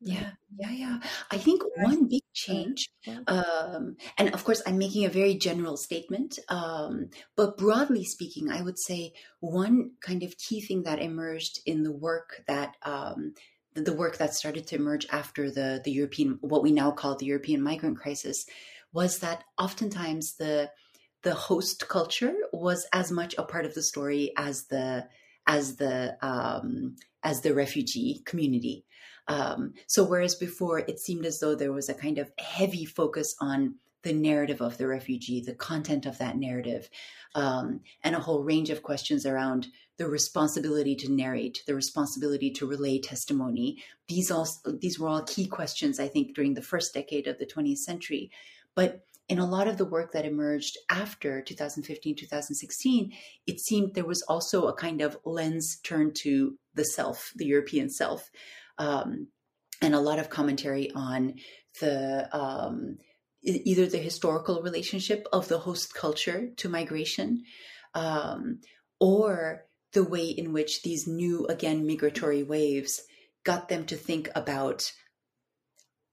Yeah, 0.00 0.32
yeah, 0.58 0.70
yeah. 0.70 0.98
I 1.30 1.38
think 1.38 1.62
one 1.76 2.06
big 2.08 2.20
change, 2.34 2.90
um, 3.26 3.96
and 4.18 4.34
of 4.34 4.44
course, 4.44 4.60
I'm 4.66 4.76
making 4.76 5.06
a 5.06 5.08
very 5.08 5.34
general 5.34 5.78
statement, 5.78 6.38
um, 6.48 7.08
but 7.36 7.56
broadly 7.56 8.04
speaking, 8.04 8.50
I 8.50 8.60
would 8.60 8.78
say 8.78 9.14
one 9.40 9.92
kind 10.02 10.22
of 10.22 10.36
key 10.36 10.60
thing 10.60 10.82
that 10.82 11.00
emerged 11.00 11.60
in 11.64 11.84
the 11.84 11.92
work 11.92 12.42
that 12.46 12.76
um, 12.82 13.32
the 13.74 13.94
work 13.94 14.18
that 14.18 14.34
started 14.34 14.66
to 14.68 14.76
emerge 14.76 15.06
after 15.10 15.50
the 15.50 15.80
the 15.84 15.92
European, 15.92 16.38
what 16.42 16.62
we 16.62 16.70
now 16.70 16.90
call 16.90 17.16
the 17.16 17.26
European 17.26 17.62
migrant 17.62 17.96
crisis, 17.98 18.44
was 18.94 19.18
that 19.18 19.44
oftentimes 19.58 20.36
the 20.36 20.70
the 21.22 21.34
host 21.34 21.88
culture 21.88 22.34
was 22.52 22.86
as 22.92 23.10
much 23.10 23.34
a 23.36 23.42
part 23.42 23.64
of 23.64 23.74
the 23.74 23.82
story 23.82 24.32
as 24.36 24.66
the 24.66 25.06
as 25.46 25.76
the 25.76 26.16
um, 26.22 26.96
as 27.22 27.40
the 27.40 27.54
refugee 27.54 28.22
community. 28.24 28.84
Um, 29.26 29.72
so 29.86 30.04
whereas 30.04 30.34
before 30.34 30.78
it 30.78 31.00
seemed 31.00 31.26
as 31.26 31.40
though 31.40 31.54
there 31.54 31.72
was 31.72 31.88
a 31.88 31.94
kind 31.94 32.18
of 32.18 32.30
heavy 32.38 32.84
focus 32.84 33.34
on 33.40 33.76
the 34.02 34.12
narrative 34.12 34.60
of 34.60 34.76
the 34.76 34.86
refugee, 34.86 35.40
the 35.40 35.54
content 35.54 36.04
of 36.04 36.18
that 36.18 36.36
narrative, 36.36 36.90
um, 37.34 37.80
and 38.02 38.14
a 38.14 38.20
whole 38.20 38.42
range 38.42 38.68
of 38.68 38.82
questions 38.82 39.24
around 39.24 39.66
the 39.96 40.06
responsibility 40.06 40.94
to 40.94 41.10
narrate, 41.10 41.62
the 41.66 41.74
responsibility 41.74 42.50
to 42.50 42.66
relay 42.66 42.98
testimony. 42.98 43.82
These 44.08 44.30
all 44.30 44.46
these 44.80 45.00
were 45.00 45.08
all 45.08 45.22
key 45.22 45.46
questions, 45.46 45.98
I 45.98 46.08
think, 46.08 46.34
during 46.34 46.54
the 46.54 46.62
first 46.62 46.92
decade 46.92 47.26
of 47.26 47.38
the 47.38 47.46
20th 47.46 47.78
century. 47.78 48.30
But 48.74 49.04
in 49.28 49.38
a 49.38 49.46
lot 49.46 49.68
of 49.68 49.78
the 49.78 49.84
work 49.84 50.12
that 50.12 50.26
emerged 50.26 50.76
after 50.90 51.40
2015, 51.40 52.16
2016, 52.16 53.12
it 53.46 53.60
seemed 53.60 53.94
there 53.94 54.04
was 54.04 54.22
also 54.22 54.66
a 54.66 54.74
kind 54.74 55.00
of 55.00 55.16
lens 55.24 55.78
turned 55.82 56.14
to 56.16 56.58
the 56.74 56.84
self, 56.84 57.32
the 57.36 57.46
European 57.46 57.88
self, 57.88 58.30
um, 58.78 59.28
and 59.80 59.94
a 59.94 60.00
lot 60.00 60.18
of 60.18 60.28
commentary 60.28 60.90
on 60.94 61.34
the 61.80 62.28
um, 62.36 62.98
either 63.42 63.86
the 63.86 63.98
historical 63.98 64.62
relationship 64.62 65.26
of 65.32 65.48
the 65.48 65.58
host 65.58 65.94
culture 65.94 66.50
to 66.56 66.68
migration, 66.68 67.44
um, 67.94 68.60
or 69.00 69.64
the 69.92 70.04
way 70.04 70.26
in 70.26 70.52
which 70.52 70.82
these 70.82 71.06
new, 71.06 71.46
again, 71.46 71.86
migratory 71.86 72.42
waves 72.42 73.02
got 73.44 73.68
them 73.68 73.84
to 73.86 73.96
think 73.96 74.28
about 74.34 74.90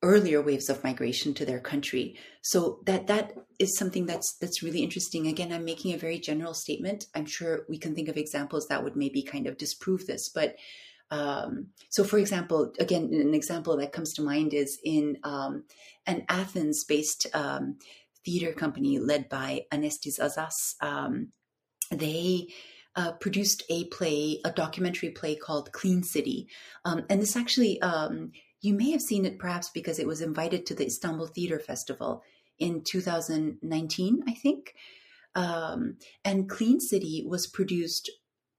earlier 0.03 0.41
waves 0.41 0.69
of 0.69 0.83
migration 0.83 1.33
to 1.35 1.45
their 1.45 1.59
country. 1.59 2.17
So 2.41 2.79
that 2.85 3.07
that 3.07 3.33
is 3.59 3.77
something 3.77 4.05
that's 4.05 4.35
that's 4.39 4.63
really 4.63 4.81
interesting. 4.81 5.27
Again, 5.27 5.51
I'm 5.51 5.65
making 5.65 5.93
a 5.93 5.97
very 5.97 6.19
general 6.19 6.53
statement. 6.53 7.05
I'm 7.13 7.25
sure 7.25 7.65
we 7.69 7.77
can 7.77 7.93
think 7.93 8.09
of 8.09 8.17
examples 8.17 8.67
that 8.67 8.83
would 8.83 8.95
maybe 8.95 9.21
kind 9.21 9.47
of 9.47 9.57
disprove 9.57 10.07
this, 10.07 10.29
but 10.29 10.55
um, 11.11 11.67
so, 11.89 12.05
for 12.05 12.17
example, 12.17 12.71
again, 12.79 13.09
an 13.13 13.33
example 13.33 13.75
that 13.77 13.91
comes 13.91 14.13
to 14.13 14.21
mind 14.21 14.53
is 14.53 14.79
in 14.83 15.17
um, 15.23 15.65
an 16.07 16.25
Athens-based 16.29 17.27
um, 17.33 17.77
theater 18.25 18.53
company 18.53 18.97
led 18.97 19.27
by 19.27 19.65
Anestis 19.73 20.19
Azas. 20.19 20.75
Um, 20.81 21.27
they 21.91 22.47
uh, 22.95 23.11
produced 23.13 23.63
a 23.69 23.85
play, 23.85 24.39
a 24.45 24.51
documentary 24.51 25.09
play 25.09 25.35
called 25.35 25.73
Clean 25.73 26.01
City, 26.01 26.47
um, 26.85 27.03
and 27.09 27.21
this 27.21 27.35
actually 27.35 27.81
um, 27.81 28.31
you 28.61 28.73
may 28.73 28.91
have 28.91 29.01
seen 29.01 29.25
it 29.25 29.39
perhaps 29.39 29.69
because 29.69 29.99
it 29.99 30.07
was 30.07 30.21
invited 30.21 30.65
to 30.65 30.75
the 30.75 30.85
Istanbul 30.85 31.27
Theater 31.27 31.59
Festival 31.59 32.23
in 32.59 32.83
2019, 32.83 34.23
I 34.27 34.33
think. 34.33 34.75
Um, 35.33 35.97
and 36.23 36.49
Clean 36.49 36.79
City 36.79 37.25
was 37.27 37.47
produced 37.47 38.11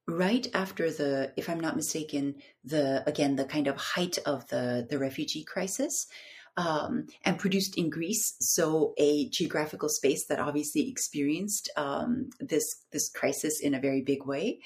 right 0.09 0.47
after 0.53 0.91
the, 0.91 1.33
if 1.37 1.49
I'm 1.49 1.61
not 1.61 1.77
mistaken, 1.77 2.37
the 2.65 3.09
again 3.09 3.37
the 3.37 3.45
kind 3.45 3.69
of 3.69 3.77
height 3.77 4.19
of 4.27 4.49
the 4.49 4.87
the 4.89 4.99
refugee 4.99 5.45
crisis. 5.45 6.07
Um, 6.55 7.07
and 7.25 7.39
produced 7.39 7.79
in 7.79 7.89
Greece, 7.89 8.35
so 8.39 8.93
a 8.99 9.27
geographical 9.31 9.89
space 9.89 10.27
that 10.27 10.39
obviously 10.39 10.87
experienced 10.87 11.71
um, 11.79 12.29
this 12.41 12.85
this 12.93 13.09
crisis 13.09 13.59
in 13.59 13.73
a 13.73 13.81
very 13.81 14.03
big 14.03 14.27
way. 14.27 14.59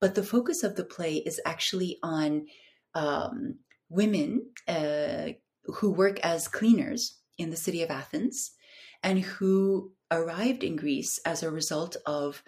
But 0.00 0.14
the 0.14 0.22
focus 0.22 0.62
of 0.62 0.76
the 0.76 0.84
play 0.84 1.16
is 1.16 1.40
actually 1.44 1.98
on 2.00 2.46
um, 2.94 3.56
women 3.92 4.46
uh, 4.66 5.28
who 5.64 5.92
work 5.92 6.18
as 6.20 6.48
cleaners 6.48 7.18
in 7.38 7.50
the 7.50 7.56
city 7.56 7.82
of 7.82 7.90
Athens 7.90 8.52
and 9.02 9.20
who 9.20 9.92
arrived 10.10 10.64
in 10.64 10.76
Greece 10.76 11.20
as 11.26 11.42
a 11.42 11.50
result 11.50 11.96
of 12.06 12.42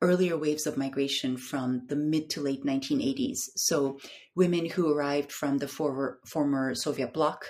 earlier 0.00 0.36
waves 0.36 0.66
of 0.66 0.76
migration 0.76 1.36
from 1.36 1.82
the 1.88 1.96
mid 1.96 2.30
to 2.30 2.40
late 2.40 2.64
1980s. 2.64 3.38
So, 3.56 3.98
women 4.34 4.66
who 4.66 4.92
arrived 4.92 5.32
from 5.32 5.58
the 5.58 5.68
former, 5.68 6.20
former 6.24 6.74
Soviet 6.74 7.12
bloc, 7.12 7.44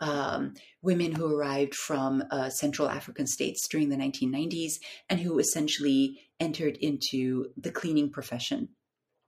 um, 0.00 0.54
women 0.82 1.12
who 1.12 1.32
arrived 1.32 1.74
from 1.74 2.24
uh, 2.30 2.48
Central 2.48 2.88
African 2.88 3.26
states 3.26 3.68
during 3.68 3.90
the 3.90 3.96
1990s, 3.96 4.74
and 5.08 5.20
who 5.20 5.38
essentially 5.38 6.20
entered 6.40 6.76
into 6.78 7.46
the 7.56 7.70
cleaning 7.70 8.10
profession 8.10 8.70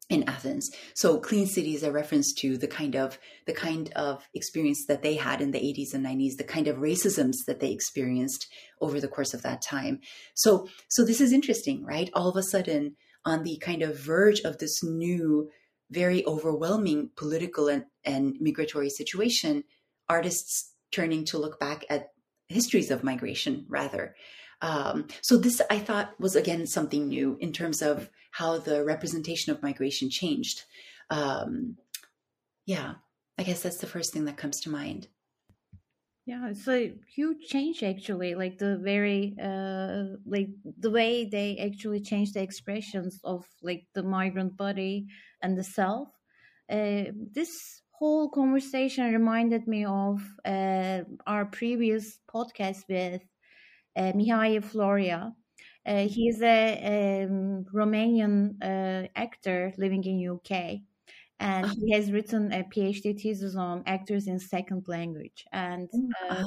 in 0.08 0.28
Athens. 0.28 0.70
So 0.94 1.18
Clean 1.18 1.46
City 1.46 1.74
is 1.74 1.82
a 1.82 1.90
reference 1.90 2.32
to 2.34 2.56
the 2.56 2.68
kind 2.68 2.94
of 2.94 3.18
the 3.46 3.52
kind 3.52 3.92
of 3.96 4.28
experience 4.34 4.84
that 4.86 5.02
they 5.02 5.14
had 5.14 5.40
in 5.40 5.50
the 5.50 5.58
80s 5.58 5.94
and 5.94 6.06
90s, 6.06 6.36
the 6.36 6.44
kind 6.44 6.68
of 6.68 6.76
racisms 6.76 7.44
that 7.46 7.60
they 7.60 7.72
experienced 7.72 8.46
over 8.80 9.00
the 9.00 9.08
course 9.08 9.34
of 9.34 9.42
that 9.42 9.62
time. 9.62 10.00
So 10.34 10.68
so 10.88 11.04
this 11.04 11.20
is 11.20 11.32
interesting, 11.32 11.84
right? 11.84 12.08
All 12.14 12.28
of 12.28 12.36
a 12.36 12.42
sudden 12.42 12.96
on 13.24 13.42
the 13.42 13.58
kind 13.58 13.82
of 13.82 13.98
verge 13.98 14.40
of 14.42 14.58
this 14.58 14.82
new 14.84 15.50
very 15.90 16.24
overwhelming 16.26 17.10
political 17.16 17.68
and, 17.68 17.84
and 18.04 18.36
migratory 18.40 18.90
situation, 18.90 19.64
artists 20.08 20.72
turning 20.92 21.24
to 21.24 21.38
look 21.38 21.58
back 21.60 21.84
at 21.90 22.10
histories 22.48 22.90
of 22.90 23.04
migration 23.04 23.66
rather. 23.68 24.14
Um, 24.62 25.08
so 25.20 25.36
this 25.36 25.60
I 25.70 25.78
thought 25.78 26.18
was 26.18 26.36
again 26.36 26.66
something 26.66 27.08
new 27.08 27.36
in 27.40 27.52
terms 27.52 27.82
of 27.82 28.10
how 28.30 28.58
the 28.58 28.84
representation 28.84 29.52
of 29.52 29.62
migration 29.62 30.10
changed. 30.10 30.64
Um, 31.10 31.76
yeah, 32.64 32.94
I 33.38 33.42
guess 33.42 33.62
that's 33.62 33.78
the 33.78 33.86
first 33.86 34.12
thing 34.12 34.24
that 34.24 34.36
comes 34.36 34.60
to 34.60 34.70
mind. 34.70 35.08
Yeah, 36.26 36.48
it's 36.48 36.66
a 36.66 36.92
huge 37.14 37.46
change 37.46 37.84
actually. 37.84 38.34
Like 38.34 38.58
the 38.58 38.78
very, 38.82 39.36
uh, 39.40 40.16
like 40.26 40.48
the 40.78 40.90
way 40.90 41.24
they 41.24 41.56
actually 41.58 42.00
change 42.00 42.32
the 42.32 42.42
expressions 42.42 43.20
of 43.22 43.46
like 43.62 43.86
the 43.94 44.02
migrant 44.02 44.56
body 44.56 45.06
and 45.40 45.56
the 45.56 45.62
self. 45.62 46.08
Uh, 46.68 47.04
this 47.32 47.80
whole 47.92 48.28
conversation 48.28 49.12
reminded 49.12 49.68
me 49.68 49.84
of 49.84 50.20
uh, 50.44 51.02
our 51.26 51.44
previous 51.46 52.18
podcast 52.28 52.82
with 52.88 53.22
uh, 53.96 54.12
Mihai 54.12 54.62
Floria. 54.62 55.32
Uh, 55.84 56.08
he's 56.08 56.42
a 56.42 57.24
um, 57.24 57.64
Romanian 57.72 58.56
uh, 58.62 59.08
actor 59.14 59.72
living 59.78 60.02
in 60.04 60.28
UK, 60.34 60.80
and 61.38 61.70
he 61.70 61.92
has 61.92 62.10
written 62.10 62.52
a 62.52 62.64
PhD 62.64 63.20
thesis 63.20 63.54
on 63.56 63.84
actors 63.86 64.26
in 64.26 64.38
second 64.38 64.86
language. 64.88 65.44
And 65.52 65.88
uh, 66.28 66.42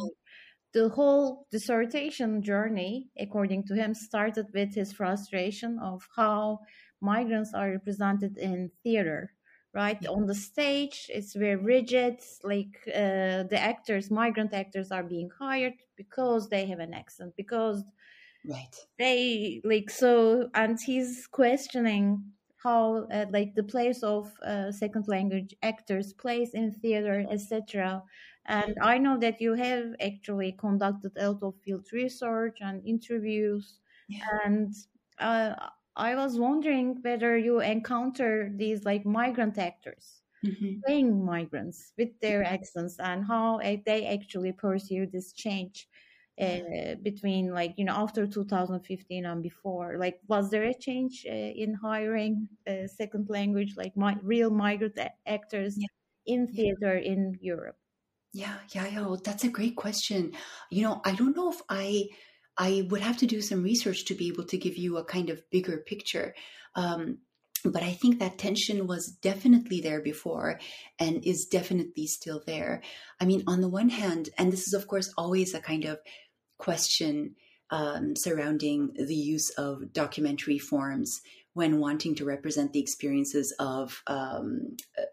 the 0.74 0.90
whole 0.90 1.48
dissertation 1.52 2.42
journey, 2.42 3.08
according 3.18 3.64
to 3.68 3.76
him, 3.76 3.94
started 3.94 4.48
with 4.54 4.76
his 4.76 4.92
frustration 4.92 5.80
of 5.80 6.06
how 6.16 6.60
migrants 7.02 7.54
are 7.54 7.72
represented 7.72 8.38
in 8.38 8.70
theater 8.84 9.34
right? 9.74 10.06
On 10.08 10.26
the 10.26 10.36
stage 10.36 11.10
it's 11.10 11.36
very 11.36 11.56
rigid 11.56 12.20
like 12.44 12.76
uh, 12.88 13.44
the 13.44 13.60
actors 13.60 14.10
migrant 14.10 14.54
actors 14.54 14.92
are 14.92 15.04
being 15.04 15.30
hired 15.38 15.74
because 15.96 16.50
they 16.50 16.66
have 16.66 16.80
an 16.80 16.94
accent 16.94 17.34
because 17.38 17.84
right. 18.48 18.76
they 18.98 19.62
like 19.64 19.90
so 19.90 20.50
and 20.54 20.80
he's 20.86 21.28
questioning 21.28 22.24
how 22.64 23.08
uh, 23.12 23.26
like 23.32 23.56
the 23.56 23.64
place 23.64 24.04
of 24.04 24.32
uh, 24.46 24.72
second 24.72 25.08
language 25.08 25.56
actors 25.64 26.14
place 26.14 26.54
in 26.54 26.72
theater 26.72 27.26
etc 27.32 28.02
and 28.48 28.76
i 28.82 28.98
know 28.98 29.18
that 29.18 29.40
you 29.40 29.54
have 29.54 29.94
actually 30.02 30.52
conducted 30.54 31.12
out 31.20 31.42
of 31.42 31.54
field 31.64 31.86
research 31.94 32.58
and 32.62 32.86
interviews 32.86 33.80
yeah. 34.08 34.26
and 34.46 34.74
uh, 35.20 35.54
I 35.96 36.16
was 36.16 36.40
wondering 36.40 37.00
whether 37.02 37.38
you 37.38 37.60
encounter 37.60 38.52
these 38.56 38.86
like 38.86 39.06
migrant 39.06 39.58
actors 39.58 40.22
mm-hmm. 40.46 40.80
playing 40.86 41.26
migrants 41.26 41.94
with 41.98 42.20
their 42.22 42.44
accents 42.44 43.00
and 43.00 43.26
how 43.26 43.60
they 43.60 44.08
actually 44.08 44.52
pursue 44.52 45.06
this 45.06 45.34
change 45.34 45.88
uh, 46.40 46.96
between 47.04 47.54
like 47.54 47.74
you 47.78 47.84
know 47.84 47.94
after 47.94 48.26
2015 48.26 49.26
and 49.26 49.44
before 49.44 49.98
like 49.98 50.20
was 50.28 50.50
there 50.50 50.64
a 50.64 50.74
change 50.74 51.26
uh, 51.30 51.34
in 51.34 51.74
hiring 51.74 52.48
uh, 52.68 52.88
second 52.88 53.30
language 53.30 53.74
like 53.76 53.96
my 53.98 54.16
real 54.24 54.50
migrant 54.50 54.98
actors 55.28 55.76
yeah. 55.78 55.88
in 56.28 56.48
theater 56.48 56.98
yeah. 56.98 57.12
in 57.12 57.38
europe 57.42 57.76
yeah 58.32 58.56
yeah 58.74 58.88
yeah 58.88 59.16
that's 59.22 59.44
a 59.44 59.50
great 59.50 59.76
question 59.76 60.32
you 60.70 60.82
know 60.82 61.02
i 61.04 61.12
don't 61.12 61.36
know 61.36 61.52
if 61.52 61.62
i 61.68 62.06
I 62.60 62.86
would 62.90 63.02
have 63.02 63.18
to 63.18 63.26
do 63.26 63.42
some 63.42 63.64
research 63.64 64.06
to 64.06 64.14
be 64.14 64.28
able 64.28 64.44
to 64.44 64.58
give 64.58 64.78
you 64.78 64.98
a 64.98 65.06
kind 65.06 65.30
of 65.30 65.50
bigger 65.50 65.78
picture. 65.78 66.36
Um, 66.76 67.20
but 67.64 67.84
I 67.84 67.92
think 67.92 68.20
that 68.20 68.38
tension 68.38 68.86
was 68.86 69.08
definitely 69.08 69.82
there 69.82 70.02
before 70.02 70.60
and 71.00 71.26
is 71.26 71.46
definitely 71.46 72.06
still 72.06 72.44
there. 72.46 72.82
I 73.20 73.26
mean, 73.26 73.44
on 73.48 73.62
the 73.62 73.70
one 73.70 73.90
hand, 73.90 74.30
and 74.38 74.52
this 74.52 74.68
is, 74.68 74.74
of 74.74 74.88
course, 74.88 75.12
always 75.18 75.54
a 75.54 75.62
kind 75.62 75.86
of 75.86 76.00
question 76.58 77.36
um, 77.72 78.14
surrounding 78.16 78.92
the 78.96 79.16
use 79.16 79.50
of 79.52 79.94
documentary 79.94 80.58
forms 80.58 81.22
when 81.54 81.80
wanting 81.80 82.16
to 82.16 82.26
represent 82.26 82.74
the 82.74 82.80
experiences 82.80 83.54
of 83.60 84.02
um, 84.08 84.76
uh, 84.98 85.04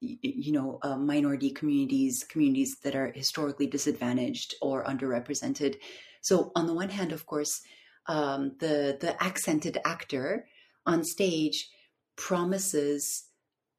you 0.00 0.52
know 0.52 0.78
uh, 0.82 0.96
minority 0.96 1.50
communities 1.50 2.24
communities 2.28 2.76
that 2.84 2.94
are 2.94 3.10
historically 3.12 3.66
disadvantaged 3.66 4.54
or 4.60 4.84
underrepresented 4.84 5.76
so 6.26 6.50
on 6.56 6.66
the 6.66 6.74
one 6.74 6.88
hand, 6.88 7.12
of 7.12 7.24
course, 7.24 7.60
um, 8.08 8.56
the 8.58 8.98
the 9.00 9.14
accented 9.22 9.78
actor 9.84 10.48
on 10.84 11.04
stage 11.04 11.70
promises 12.16 13.28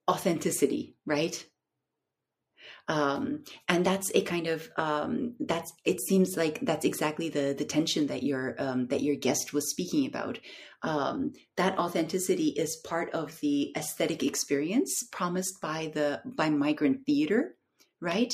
authenticity, 0.10 0.96
right? 1.06 1.46
Um, 2.88 3.44
and 3.68 3.86
that's 3.86 4.14
a 4.16 4.22
kind 4.22 4.48
of 4.48 4.70
um, 4.78 5.36
that's 5.42 5.74
it 5.84 6.00
seems 6.00 6.38
like 6.38 6.62
that's 6.62 6.86
exactly 6.86 7.28
the 7.28 7.54
the 7.58 7.66
tension 7.66 8.08
that 8.08 8.24
your 8.24 8.56
um, 8.60 8.88
that 8.88 9.02
your 9.04 9.18
guest 9.18 9.52
was 9.52 9.70
speaking 9.70 10.06
about. 10.08 10.40
Um, 10.84 11.34
that 11.58 11.78
authenticity 11.78 12.50
is 12.56 12.82
part 12.86 13.12
of 13.12 13.38
the 13.42 13.74
aesthetic 13.76 14.24
experience 14.24 15.04
promised 15.12 15.60
by 15.60 15.92
the 15.94 16.22
by 16.24 16.50
migrant 16.50 17.06
theater, 17.06 17.58
right? 18.00 18.34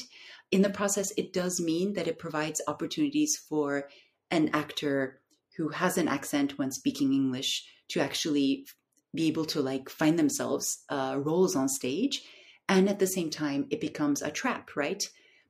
In 0.53 0.61
the 0.61 0.69
process, 0.69 1.11
it 1.17 1.33
does 1.33 1.59
mean 1.59 1.93
that 1.93 2.07
it 2.07 2.19
provides 2.19 2.61
opportunities 2.67 3.35
for 3.49 3.89
an 4.33 4.49
actor 4.53 5.21
who 5.57 5.69
has 5.69 5.97
an 5.97 6.07
accent 6.07 6.57
when 6.57 6.71
speaking 6.71 7.13
English 7.13 7.65
to 7.89 8.01
actually 8.01 8.65
be 9.13 9.27
able 9.27 9.45
to 9.45 9.61
like 9.61 9.89
find 9.89 10.17
themselves 10.17 10.83
uh, 10.89 11.15
roles 11.19 11.55
on 11.55 11.69
stage. 11.69 12.23
And 12.67 12.89
at 12.89 12.97
the 12.97 13.07
same 13.07 13.29
time, 13.29 13.67
it 13.69 13.79
becomes 13.79 14.23
a 14.23 14.31
trap, 14.31 14.75
right? 14.75 15.07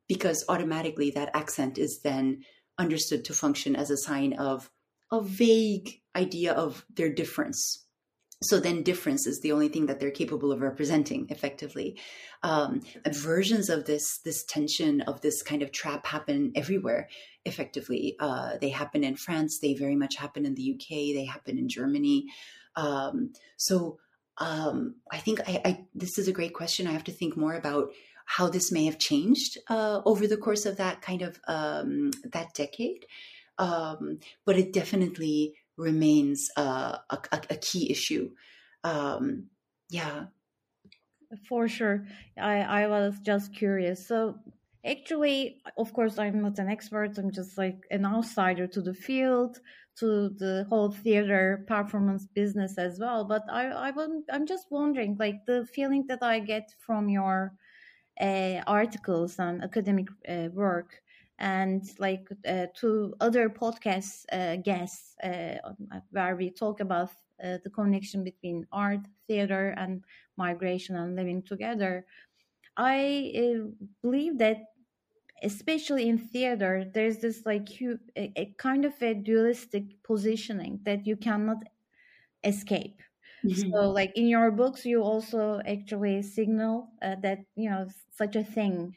Because 0.10 0.43
automatically 0.50 1.12
that 1.12 1.32
accent 1.34 1.78
is 1.78 2.02
then 2.02 2.43
understood 2.78 3.24
to 3.26 3.34
function 3.34 3.76
as 3.76 3.89
a 3.89 3.98
sign 3.98 4.34
of 4.34 4.69
a 5.12 5.22
vague 5.22 6.02
idea 6.15 6.52
of 6.52 6.86
their 6.93 7.13
difference 7.13 7.86
so 8.44 8.60
then 8.60 8.84
difference 8.84 9.26
is 9.28 9.40
the 9.40 9.52
only 9.52 9.70
thing 9.70 9.86
that 9.88 10.00
they're 10.00 10.12
capable 10.12 10.52
of 10.52 10.62
representing 10.62 11.28
effectively. 11.30 11.98
Um, 12.42 12.82
versions 13.12 13.70
of 13.70 13.86
this 13.86 14.20
this 14.20 14.44
tension 14.44 15.02
of 15.02 15.22
this 15.22 15.42
kind 15.42 15.62
of 15.62 15.72
trap 15.72 16.06
happen 16.06 16.52
everywhere 16.56 17.10
effectively. 17.46 18.16
Uh, 18.20 18.58
they 18.60 18.70
happen 18.70 19.04
in 19.04 19.16
france 19.16 19.60
they 19.62 19.74
very 19.74 19.96
much 19.96 20.16
happen 20.18 20.46
in 20.46 20.56
the 20.56 20.74
uk 20.74 20.88
they 20.90 21.26
happen 21.26 21.58
in 21.58 21.70
germany. 21.70 22.26
Um, 22.76 23.34
so 23.58 23.98
um, 24.40 24.96
i 25.12 25.20
think 25.20 25.40
I, 25.48 25.62
I, 25.64 25.86
this 25.94 26.18
is 26.18 26.28
a 26.28 26.34
great 26.34 26.54
question. 26.54 26.88
I 26.88 26.92
have 26.92 27.04
to 27.06 27.12
think 27.12 27.38
more 27.38 27.54
about 27.54 27.92
how 28.26 28.50
this 28.50 28.72
may 28.72 28.86
have 28.86 29.00
changed 29.00 29.58
uh, 29.70 30.02
over 30.06 30.28
the 30.28 30.38
course 30.38 30.66
of 30.66 30.78
that 30.78 31.02
kind 31.02 31.22
of 31.22 31.40
um, 31.48 32.12
that 32.32 32.54
decade. 32.54 33.06
Um, 33.60 34.20
but 34.46 34.58
it 34.58 34.74
definitely 34.74 35.54
remains 35.78 36.50
a, 36.58 37.00
a, 37.10 37.18
a, 37.50 37.56
key 37.58 37.92
issue. 37.92 38.32
Um, 38.84 39.48
yeah. 39.90 40.26
For 41.48 41.68
sure. 41.68 42.06
I, 42.38 42.60
I 42.62 42.88
was 42.88 43.20
just 43.20 43.56
curious. 43.56 44.08
So 44.08 44.36
actually, 44.86 45.62
of 45.78 45.94
course, 45.94 46.20
I'm 46.20 46.42
not 46.42 46.60
an 46.60 46.70
expert. 46.70 47.18
I'm 47.18 47.32
just 47.32 47.58
like 47.58 47.84
an 47.90 48.06
outsider 48.06 48.68
to 48.68 48.82
the 48.82 48.94
field, 48.94 49.58
to 50.00 50.30
the 50.30 50.66
whole 50.70 50.92
theater 50.92 51.66
performance 51.68 52.28
business 52.28 52.78
as 52.78 53.00
well. 53.00 53.26
But 53.26 53.44
I, 53.50 53.68
I 53.68 53.92
I'm 54.32 54.46
just 54.46 54.68
wondering, 54.70 55.18
like 55.20 55.46
the 55.46 55.66
feeling 55.74 56.06
that 56.08 56.22
I 56.22 56.40
get 56.40 56.70
from 56.86 57.10
your 57.10 57.54
uh, 58.20 58.62
articles 58.68 59.40
and 59.40 59.64
academic 59.64 60.08
uh, 60.28 60.50
work 60.54 61.02
and 61.44 61.84
like 62.00 62.30
uh, 62.48 62.68
to 62.74 63.14
other 63.20 63.50
podcast 63.50 64.24
uh, 64.32 64.56
guests 64.56 65.16
uh, 65.22 65.56
where 66.12 66.38
we 66.38 66.50
talk 66.50 66.80
about 66.80 67.10
uh, 67.44 67.58
the 67.66 67.70
connection 67.70 68.24
between 68.24 68.66
art, 68.72 69.02
theater, 69.28 69.76
and 69.78 70.06
migration 70.38 70.96
and 70.96 71.18
living 71.18 71.44
together. 71.44 72.06
I 72.78 73.34
uh, 73.36 73.68
believe 74.02 74.38
that, 74.38 74.58
especially 75.44 76.08
in 76.08 76.18
theater, 76.18 76.90
there's 76.94 77.18
this 77.18 77.46
like 77.46 77.68
a, 77.82 78.32
a 78.38 78.56
kind 78.58 78.86
of 78.86 78.94
a 79.02 79.14
dualistic 79.14 79.84
positioning 80.02 80.80
that 80.84 81.06
you 81.06 81.18
cannot 81.18 81.58
escape. 82.46 83.02
Mm-hmm. 83.46 83.70
So, 83.70 83.92
like 83.92 84.14
in 84.16 84.28
your 84.28 84.50
books, 84.50 84.86
you 84.86 85.04
also 85.04 85.60
actually 85.68 86.22
signal 86.22 86.88
uh, 87.02 87.16
that 87.22 87.40
you 87.58 87.70
know 87.70 87.90
such 88.16 88.38
a 88.38 88.44
thing 88.46 88.96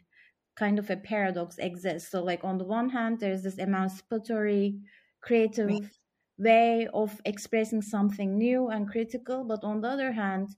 kind 0.56 0.78
of 0.78 0.90
a 0.90 0.96
paradox 0.96 1.58
exists. 1.58 2.10
So, 2.10 2.22
like 2.22 2.42
on 2.42 2.58
the 2.58 2.64
one 2.64 2.88
hand, 2.88 3.20
there's 3.20 3.42
this 3.42 3.58
emancipatory, 3.58 4.78
creative 5.20 5.68
right. 5.68 5.90
way 6.38 6.88
of 6.92 7.20
expressing 7.24 7.82
something 7.82 8.36
new 8.36 8.68
and 8.68 8.90
critical, 8.90 9.44
but 9.44 9.62
on 9.62 9.80
the 9.80 9.88
other 9.88 10.12
hand, 10.12 10.48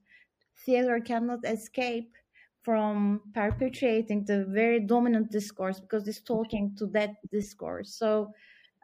theater 0.64 1.00
cannot 1.00 1.44
escape 1.44 2.12
from 2.62 3.20
perpetuating 3.34 4.24
the 4.24 4.44
very 4.46 4.80
dominant 4.80 5.30
discourse 5.30 5.80
because 5.80 6.06
it's 6.06 6.20
talking 6.20 6.74
to 6.76 6.86
that 6.86 7.14
discourse. 7.30 7.94
So, 7.94 8.32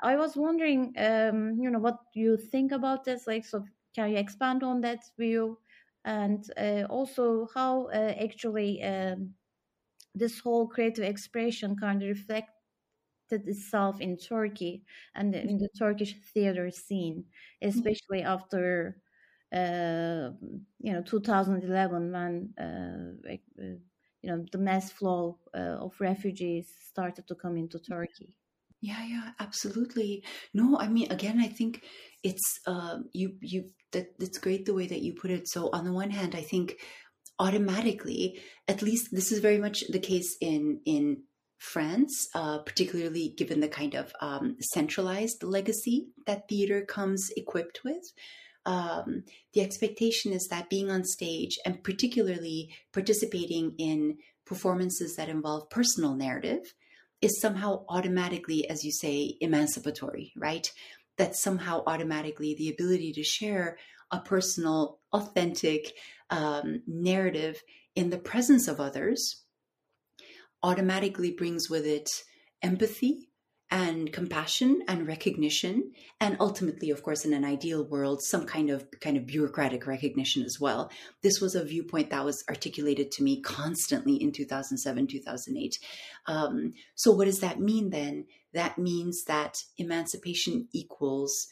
I 0.03 0.17
was 0.17 0.37
wondering, 0.37 0.93
um, 0.99 1.57
you 1.61 1.71
know, 1.71 1.79
what 1.79 1.99
you 2.15 2.37
think 2.37 2.73
about 2.73 3.05
this. 3.05 3.27
Like, 3.27 3.45
so 3.45 3.65
can 3.95 4.11
you 4.11 4.17
expand 4.17 4.63
on 4.65 4.81
that 4.81 5.05
view? 5.19 5.59
And 6.05 6.45
uh, 6.59 6.85
also, 6.91 7.49
how 7.55 7.87
uh, 7.87 8.15
actually 8.23 8.83
um, 8.83 9.33
this 10.15 10.39
whole 10.41 10.67
creative 10.67 11.05
expression 11.05 11.77
kind 11.77 12.03
of 12.03 12.09
reflected 12.09 12.53
itself 13.31 14.01
in 14.01 14.17
Turkey 14.17 14.85
and 15.15 15.35
in 15.35 15.59
the 15.59 15.69
Turkish 15.79 16.15
theater 16.33 16.71
scene, 16.71 17.25
mm-hmm. 17.63 17.69
especially 17.69 18.23
after 18.23 18.97
uh, 19.53 20.31
you 20.81 20.93
know 20.93 21.03
2011 21.03 22.13
when 22.13 22.55
uh, 22.59 23.33
uh, 23.33 23.37
you 24.23 24.31
know 24.31 24.45
the 24.53 24.59
mass 24.59 24.91
flow 24.91 25.39
uh, 25.55 25.79
of 25.81 25.93
refugees 26.01 26.69
started 26.91 27.27
to 27.29 27.35
come 27.35 27.57
into 27.57 27.79
Turkey. 27.79 28.35
Yeah, 28.81 29.03
yeah, 29.07 29.31
absolutely. 29.41 30.25
No, 30.53 30.79
I 30.79 30.89
mean, 30.89 31.11
again, 31.11 31.41
I 31.41 31.49
think 31.49 31.85
it's 32.23 32.61
uh, 32.67 32.99
you 33.13 33.37
you 33.41 33.71
that 33.93 34.19
that's 34.19 34.37
great 34.39 34.67
the 34.67 34.75
way 34.75 34.87
that 34.87 35.01
you 35.01 35.15
put 35.15 35.31
it. 35.31 35.49
So 35.49 35.71
on 35.73 35.85
the 35.85 35.93
one 35.93 36.11
hand, 36.11 36.35
I 36.35 36.43
think 36.43 36.77
automatically, 37.39 38.41
at 38.69 38.83
least 38.83 39.09
this 39.13 39.33
is 39.33 39.41
very 39.41 39.59
much 39.59 39.85
the 39.89 39.99
case 39.99 40.37
in 40.41 40.81
in 40.85 41.23
France, 41.59 42.29
uh, 42.35 42.59
particularly 42.59 43.35
given 43.37 43.61
the 43.61 43.69
kind 43.69 43.95
of 43.95 44.13
um, 44.21 44.57
centralized 44.61 45.43
legacy 45.43 46.09
that 46.27 46.49
theater 46.49 46.85
comes 46.85 47.31
equipped 47.37 47.83
with. 47.85 48.13
Um, 48.67 49.25
the 49.53 49.61
expectation 49.61 50.33
is 50.33 50.47
that 50.49 50.71
being 50.71 50.91
on 50.91 51.05
stage 51.05 51.59
and 51.65 51.83
particularly 51.83 52.75
participating 52.93 53.75
in 53.79 54.19
performances 54.47 55.17
that 55.17 55.29
involve 55.29 55.71
personal 55.71 56.15
narrative 56.15 56.75
is 57.21 57.41
somehow 57.41 57.85
automatically, 57.89 58.69
as 58.69 58.85
you 58.85 58.93
say, 58.93 59.37
emancipatory, 59.41 60.33
right? 60.37 60.71
That 61.17 61.37
somehow 61.37 61.83
automatically 61.87 62.55
the 62.55 62.71
ability 62.71 63.13
to 63.15 63.23
share 63.23 63.79
a 64.15 64.21
personal, 64.21 65.01
authentic, 65.13 65.93
um, 66.31 66.83
narrative 66.87 67.63
in 67.95 68.11
the 68.11 68.19
presence 68.19 68.69
of 68.69 68.81
others 68.81 69.43
automatically 70.63 71.31
brings 71.31 71.69
with 71.69 71.87
it 71.87 72.09
empathy 72.63 73.29
and 73.71 74.13
compassion 74.13 74.83
and 74.89 75.07
recognition 75.07 75.91
and 76.21 76.37
ultimately 76.39 76.91
of 76.91 77.03
course 77.03 77.25
in 77.25 77.33
an 77.33 77.45
ideal 77.45 77.85
world 77.85 78.23
some 78.23 78.47
kind 78.47 78.71
of 78.71 78.87
kind 79.01 79.17
of 79.17 79.27
bureaucratic 79.27 79.87
recognition 79.87 80.43
as 80.43 80.59
well. 80.61 80.91
This 81.23 81.41
was 81.41 81.55
a 81.55 81.65
viewpoint 81.65 82.11
that 82.11 82.25
was 82.25 82.45
articulated 82.49 83.11
to 83.13 83.23
me 83.23 83.41
constantly 83.43 84.17
in 84.17 84.33
2007 84.33 85.07
2008 85.07 85.79
um, 86.27 86.73
so 86.95 87.11
what 87.13 87.27
does 87.27 87.41
that 87.41 87.61
mean 87.61 87.91
then? 87.91 88.27
That 88.53 88.79
means 88.79 89.25
that 89.25 89.59
emancipation 89.77 90.69
equals 90.73 91.49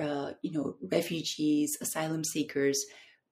uh, 0.00 0.32
you 0.42 0.52
know 0.52 0.76
refugees 0.90 1.76
asylum 1.80 2.24
seekers 2.24 2.84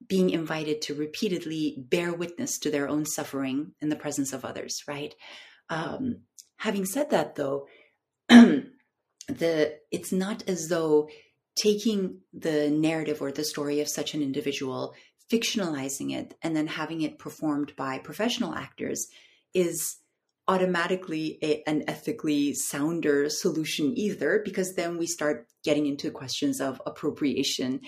being 0.07 0.31
invited 0.31 0.81
to 0.83 0.95
repeatedly 0.95 1.75
bear 1.77 2.13
witness 2.13 2.59
to 2.59 2.71
their 2.71 2.89
own 2.89 3.05
suffering 3.05 3.73
in 3.81 3.89
the 3.89 3.97
presence 3.97 4.33
of 4.33 4.45
others, 4.45 4.85
right? 4.87 5.15
Um, 5.71 6.21
having 6.57 6.85
said 6.85 7.11
that, 7.11 7.35
though, 7.35 7.67
the 8.29 9.79
it's 9.91 10.13
not 10.13 10.45
as 10.49 10.69
though 10.69 11.09
taking 11.61 12.21
the 12.33 12.71
narrative 12.71 13.21
or 13.21 13.33
the 13.33 13.45
story 13.45 13.81
of 13.81 13.89
such 13.89 14.15
an 14.15 14.23
individual, 14.23 14.95
fictionalizing 15.31 16.15
it, 16.15 16.35
and 16.43 16.55
then 16.55 16.69
having 16.69 17.01
it 17.03 17.19
performed 17.19 17.75
by 17.77 17.99
professional 17.99 18.55
actors 18.55 19.09
is 19.53 19.97
automatically 20.49 21.39
a, 21.43 21.63
an 21.69 21.85
ethically 21.87 22.55
sounder 22.55 23.29
solution 23.29 23.93
either, 23.97 24.41
because 24.45 24.75
then 24.75 24.97
we 24.97 25.07
start 25.07 25.47
getting 25.63 25.87
into 25.87 26.11
questions 26.11 26.61
of 26.61 26.81
appropriation 26.87 27.81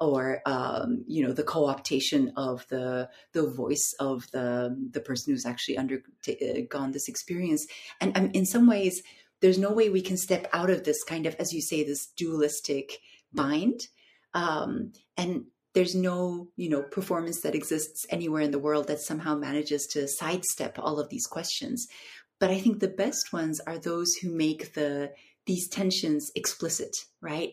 or 0.00 0.40
um, 0.46 1.04
you 1.06 1.26
know 1.26 1.32
the 1.32 1.42
co-optation 1.42 2.30
of 2.36 2.66
the 2.68 3.08
the 3.32 3.48
voice 3.48 3.94
of 3.98 4.30
the 4.32 4.76
the 4.92 5.00
person 5.00 5.32
who's 5.32 5.46
actually 5.46 5.76
undergone 5.76 6.90
uh, 6.90 6.92
this 6.92 7.08
experience. 7.08 7.66
And 8.00 8.16
um, 8.16 8.30
in 8.32 8.46
some 8.46 8.66
ways 8.66 9.02
there's 9.40 9.58
no 9.58 9.72
way 9.72 9.88
we 9.88 10.02
can 10.02 10.16
step 10.16 10.48
out 10.52 10.70
of 10.70 10.84
this 10.84 11.02
kind 11.04 11.26
of 11.26 11.34
as 11.36 11.52
you 11.52 11.62
say 11.62 11.84
this 11.84 12.06
dualistic 12.16 12.98
bind. 13.32 13.80
Um, 14.34 14.92
and 15.16 15.44
there's 15.78 15.94
no 15.94 16.48
you 16.56 16.68
know 16.68 16.82
performance 16.82 17.42
that 17.42 17.54
exists 17.54 18.04
anywhere 18.10 18.42
in 18.42 18.50
the 18.50 18.58
world 18.58 18.88
that 18.88 18.98
somehow 18.98 19.36
manages 19.36 19.86
to 19.86 20.08
sidestep 20.08 20.76
all 20.76 20.98
of 20.98 21.08
these 21.08 21.28
questions. 21.28 21.86
But 22.40 22.50
i 22.50 22.58
think 22.58 22.80
the 22.80 22.88
best 22.88 23.32
ones 23.32 23.60
are 23.64 23.78
those 23.78 24.12
who 24.14 24.28
make 24.28 24.74
the 24.74 25.12
these 25.46 25.68
tensions 25.68 26.32
explicit 26.34 26.96
right? 27.20 27.52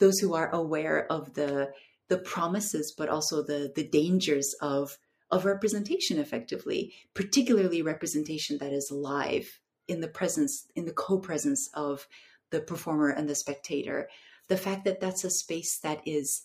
Those 0.00 0.18
who 0.18 0.34
are 0.34 0.50
aware 0.50 1.10
of 1.10 1.32
the 1.32 1.70
the 2.10 2.18
promises 2.18 2.94
but 2.98 3.08
also 3.08 3.42
the 3.42 3.72
the 3.74 3.88
dangers 3.88 4.54
of 4.60 4.98
of 5.30 5.46
representation 5.46 6.18
effectively 6.18 6.92
particularly 7.14 7.80
representation 7.80 8.58
that 8.58 8.74
is 8.74 8.90
alive 8.90 9.60
in 9.88 10.00
the 10.02 10.08
presence 10.18 10.66
in 10.76 10.84
the 10.84 10.98
co-presence 11.06 11.70
of 11.72 12.06
the 12.50 12.60
performer 12.60 13.08
and 13.08 13.30
the 13.30 13.34
spectator. 13.34 14.10
The 14.48 14.58
fact 14.58 14.84
that 14.84 15.00
that's 15.00 15.24
a 15.24 15.30
space 15.30 15.78
that 15.78 16.02
is 16.04 16.42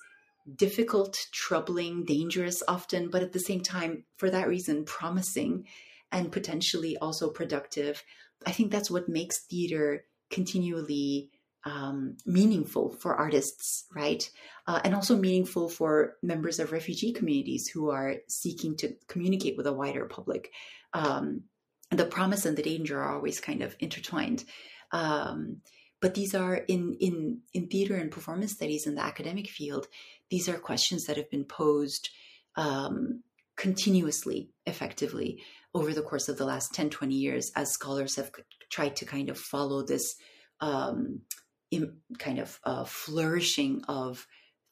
difficult 0.56 1.18
troubling 1.32 2.06
dangerous 2.06 2.64
often 2.68 3.10
but 3.10 3.22
at 3.22 3.34
the 3.34 3.40
same 3.40 3.62
time 3.62 4.04
for 4.18 4.30
that 4.30 4.48
reason 4.48 4.86
promising 4.86 5.66
and 6.12 6.32
potentially 6.32 6.98
also 6.98 7.30
productive 7.30 8.04
i 8.46 8.52
think 8.52 8.72
that's 8.72 8.92
what 8.92 9.10
makes 9.10 9.40
theater 9.40 10.06
continually 10.30 11.30
um, 11.68 12.16
meaningful 12.26 12.92
for 12.94 13.16
artists, 13.16 13.86
right? 13.94 14.30
Uh, 14.68 14.80
and 14.84 14.96
also 14.96 15.18
meaningful 15.18 15.68
for 15.68 16.16
members 16.24 16.60
of 16.60 16.72
refugee 16.72 17.12
communities 17.12 17.68
who 17.68 17.90
are 17.90 18.16
seeking 18.30 18.78
to 18.78 18.94
communicate 19.08 19.58
with 19.58 19.68
a 19.68 19.74
wider 19.74 20.06
public. 20.06 20.52
Um, 20.94 21.44
the 21.92 22.06
promise 22.06 22.46
and 22.46 22.58
the 22.58 22.64
danger 22.64 23.02
are 23.02 23.14
always 23.14 23.40
kind 23.40 23.62
of 23.62 23.76
intertwined. 23.80 24.46
Um, 24.92 25.58
but 26.02 26.14
these 26.14 26.36
are 26.36 26.56
in 26.56 26.96
in 27.00 27.42
in 27.54 27.68
theater 27.68 27.96
and 27.96 28.12
performance 28.12 28.54
studies 28.54 28.86
in 28.86 28.96
the 28.96 29.04
academic 29.04 29.50
field. 29.50 29.88
These 30.30 30.50
are 30.50 30.58
questions 30.58 31.06
that 31.06 31.18
have 31.18 31.30
been 31.30 31.46
posed 31.46 32.10
um, 32.56 33.24
continuously, 33.56 34.50
effectively 34.66 35.42
over 35.74 35.94
the 35.94 36.02
course 36.02 36.28
of 36.28 36.38
the 36.38 36.46
last 36.46 36.74
10, 36.74 36.90
20 36.90 37.16
years 37.16 37.52
as 37.56 37.72
scholars 37.72 38.16
have 38.16 38.32
tried 38.70 38.96
to 38.96 39.06
kind 39.06 39.30
of 39.30 39.38
follow 39.38 39.84
this 39.84 40.16
um, 40.60 41.22
in 41.70 41.98
kind 42.18 42.40
of 42.40 42.60
uh, 42.64 42.84
flourishing 42.84 43.84
of 43.88 44.26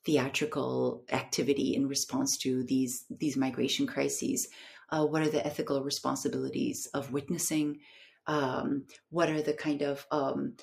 theatrical 0.06 1.04
activity 1.12 1.76
in 1.76 1.88
response 1.88 2.38
to 2.38 2.64
these 2.64 3.06
these 3.10 3.38
migration 3.38 3.88
crises. 3.88 4.48
Uh, 4.90 5.06
what 5.06 5.22
are 5.22 5.30
the 5.30 5.46
ethical 5.46 5.84
responsibilities 5.84 6.88
of 6.94 7.12
witnessing? 7.12 7.80
Um, 8.28 8.86
what 9.10 9.30
are 9.30 9.42
the 9.42 9.54
kind 9.54 9.82
of 9.82 10.06
um, 10.12 10.56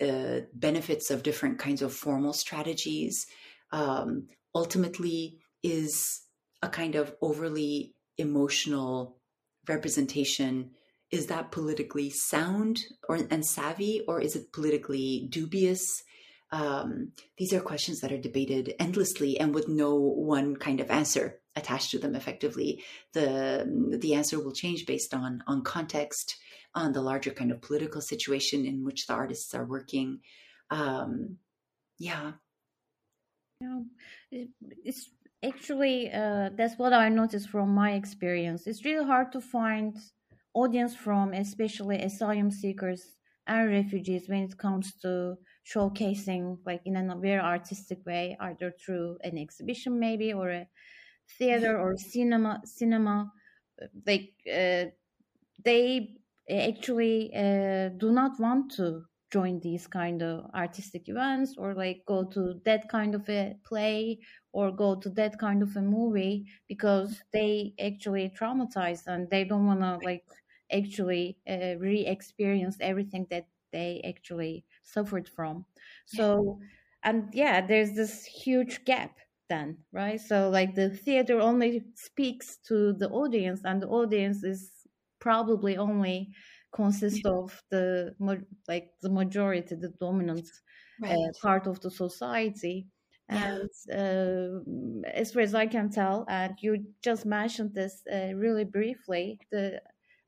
uh, 0.00 0.40
benefits 0.52 1.10
of 1.10 1.22
different 1.22 1.58
kinds 1.58 1.82
of 1.82 1.92
formal 1.92 2.32
strategies? 2.32 3.26
Um, 3.72 4.28
ultimately, 4.54 5.38
is 5.62 6.22
a 6.62 6.68
kind 6.68 6.94
of 6.94 7.14
overly 7.20 7.94
emotional 8.18 9.18
representation 9.68 10.70
is 11.10 11.26
that 11.26 11.52
politically 11.52 12.10
sound 12.10 12.84
or 13.08 13.16
and 13.16 13.44
savvy 13.44 14.02
or 14.08 14.20
is 14.20 14.36
it 14.36 14.52
politically 14.52 15.26
dubious 15.30 16.02
um, 16.52 17.12
these 17.38 17.52
are 17.52 17.60
questions 17.60 18.00
that 18.00 18.12
are 18.12 18.18
debated 18.18 18.74
endlessly 18.78 19.38
and 19.38 19.54
with 19.54 19.68
no 19.68 19.96
one 19.96 20.56
kind 20.56 20.80
of 20.80 20.90
answer 20.90 21.40
attached 21.56 21.90
to 21.90 21.98
them 21.98 22.14
effectively 22.14 22.82
the 23.12 23.98
the 24.00 24.14
answer 24.14 24.38
will 24.38 24.52
change 24.52 24.86
based 24.86 25.12
on 25.14 25.42
on 25.46 25.62
context 25.62 26.36
on 26.76 26.92
the 26.92 27.02
larger 27.02 27.32
kind 27.32 27.50
of 27.50 27.60
political 27.60 28.00
situation 28.00 28.64
in 28.64 28.84
which 28.84 29.08
the 29.08 29.14
artists 29.14 29.52
are 29.54 29.64
working. 29.64 30.20
Um, 30.70 31.38
yeah. 31.98 32.32
Yeah 33.60 33.80
it's 34.30 35.10
actually 35.44 36.10
uh, 36.12 36.50
that's 36.56 36.78
what 36.78 36.92
i 36.92 37.08
noticed 37.08 37.48
from 37.48 37.74
my 37.74 37.92
experience. 37.92 38.66
It's 38.66 38.84
really 38.84 39.06
hard 39.06 39.32
to 39.32 39.40
find 39.40 39.96
audience 40.54 40.94
from 40.94 41.32
especially 41.32 41.98
asylum 42.02 42.50
seekers 42.50 43.16
and 43.46 43.70
refugees 43.70 44.28
when 44.28 44.44
it 44.44 44.56
comes 44.58 44.94
to 45.02 45.36
showcasing 45.64 46.58
like 46.66 46.82
in 46.84 46.96
a 46.96 47.16
very 47.16 47.40
artistic 47.40 48.04
way 48.06 48.36
either 48.40 48.72
through 48.84 49.18
an 49.22 49.38
exhibition 49.38 49.98
maybe 49.98 50.32
or 50.32 50.50
a 50.50 50.66
theater 51.38 51.78
or 51.78 51.96
cinema 51.96 52.60
cinema. 52.64 53.30
Like 54.06 54.32
uh, 54.46 54.86
they 55.64 56.16
actually 56.50 57.34
uh, 57.34 57.88
do 57.90 58.12
not 58.12 58.38
want 58.40 58.70
to 58.72 59.04
join 59.32 59.58
these 59.60 59.86
kind 59.88 60.22
of 60.22 60.48
artistic 60.54 61.08
events 61.08 61.56
or 61.58 61.74
like 61.74 62.04
go 62.06 62.24
to 62.24 62.60
that 62.64 62.88
kind 62.88 63.14
of 63.14 63.28
a 63.28 63.58
play 63.64 64.20
or 64.52 64.70
go 64.70 64.94
to 64.94 65.10
that 65.10 65.38
kind 65.38 65.62
of 65.62 65.76
a 65.76 65.82
movie 65.82 66.46
because 66.68 67.22
they 67.32 67.74
actually 67.80 68.30
traumatized 68.30 69.06
and 69.06 69.28
they 69.30 69.44
don't 69.44 69.66
want 69.66 69.80
to 69.80 69.96
like 69.98 70.24
actually 70.72 71.38
uh, 71.48 71.74
re-experience 71.78 72.76
everything 72.80 73.26
that 73.30 73.48
they 73.72 74.00
actually 74.04 74.64
suffered 74.82 75.28
from. 75.28 75.66
So 76.06 76.60
and 77.02 77.32
yeah 77.34 77.64
there's 77.66 77.94
this 77.94 78.24
huge 78.24 78.84
gap 78.84 79.18
then 79.48 79.84
right? 79.92 80.20
So 80.20 80.50
like 80.50 80.74
the 80.74 80.90
theater 80.90 81.40
only 81.40 81.84
speaks 81.94 82.56
to 82.68 82.92
the 82.92 83.08
audience 83.10 83.62
and 83.64 83.80
the 83.82 83.88
audience 83.88 84.42
is 84.42 84.75
probably 85.26 85.76
only 85.76 86.18
consists 86.72 87.26
of 87.26 87.46
the 87.72 88.14
like 88.68 88.86
the 89.02 89.12
majority 89.20 89.74
the 89.74 89.92
dominant 90.06 90.46
uh, 91.02 91.06
right. 91.06 91.16
uh, 91.16 91.32
part 91.42 91.66
of 91.66 91.80
the 91.80 91.90
society 91.90 92.86
and 93.28 93.70
uh, 94.02 94.48
as 95.22 95.32
far 95.32 95.42
as 95.48 95.54
i 95.64 95.66
can 95.66 95.88
tell 95.90 96.24
and 96.28 96.52
you 96.64 96.72
just 97.02 97.26
mentioned 97.26 97.74
this 97.74 97.94
uh, 98.16 98.32
really 98.44 98.66
briefly 98.78 99.24
the 99.50 99.80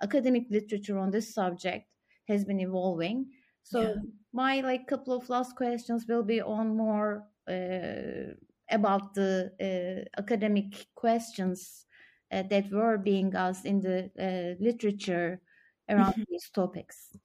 academic 0.02 0.44
literature 0.50 0.98
on 0.98 1.10
this 1.12 1.28
subject 1.40 1.84
has 2.26 2.44
been 2.44 2.60
evolving 2.68 3.18
so 3.62 3.80
yeah. 3.80 3.94
my 4.32 4.60
like 4.70 4.88
couple 4.88 5.14
of 5.16 5.28
last 5.28 5.54
questions 5.54 6.06
will 6.08 6.26
be 6.34 6.40
on 6.40 6.76
more 6.76 7.22
uh, 7.48 8.32
about 8.70 9.14
the 9.14 9.30
uh, 9.68 10.20
academic 10.22 10.70
questions 10.96 11.86
uh, 12.32 12.42
that 12.50 12.70
were 12.70 12.98
being 12.98 13.34
asked 13.34 13.66
in 13.66 13.80
the 13.80 14.10
uh, 14.18 14.62
literature 14.62 15.40
around 15.88 16.12
mm-hmm. 16.12 16.22
these 16.30 16.50
topics. 16.50 17.16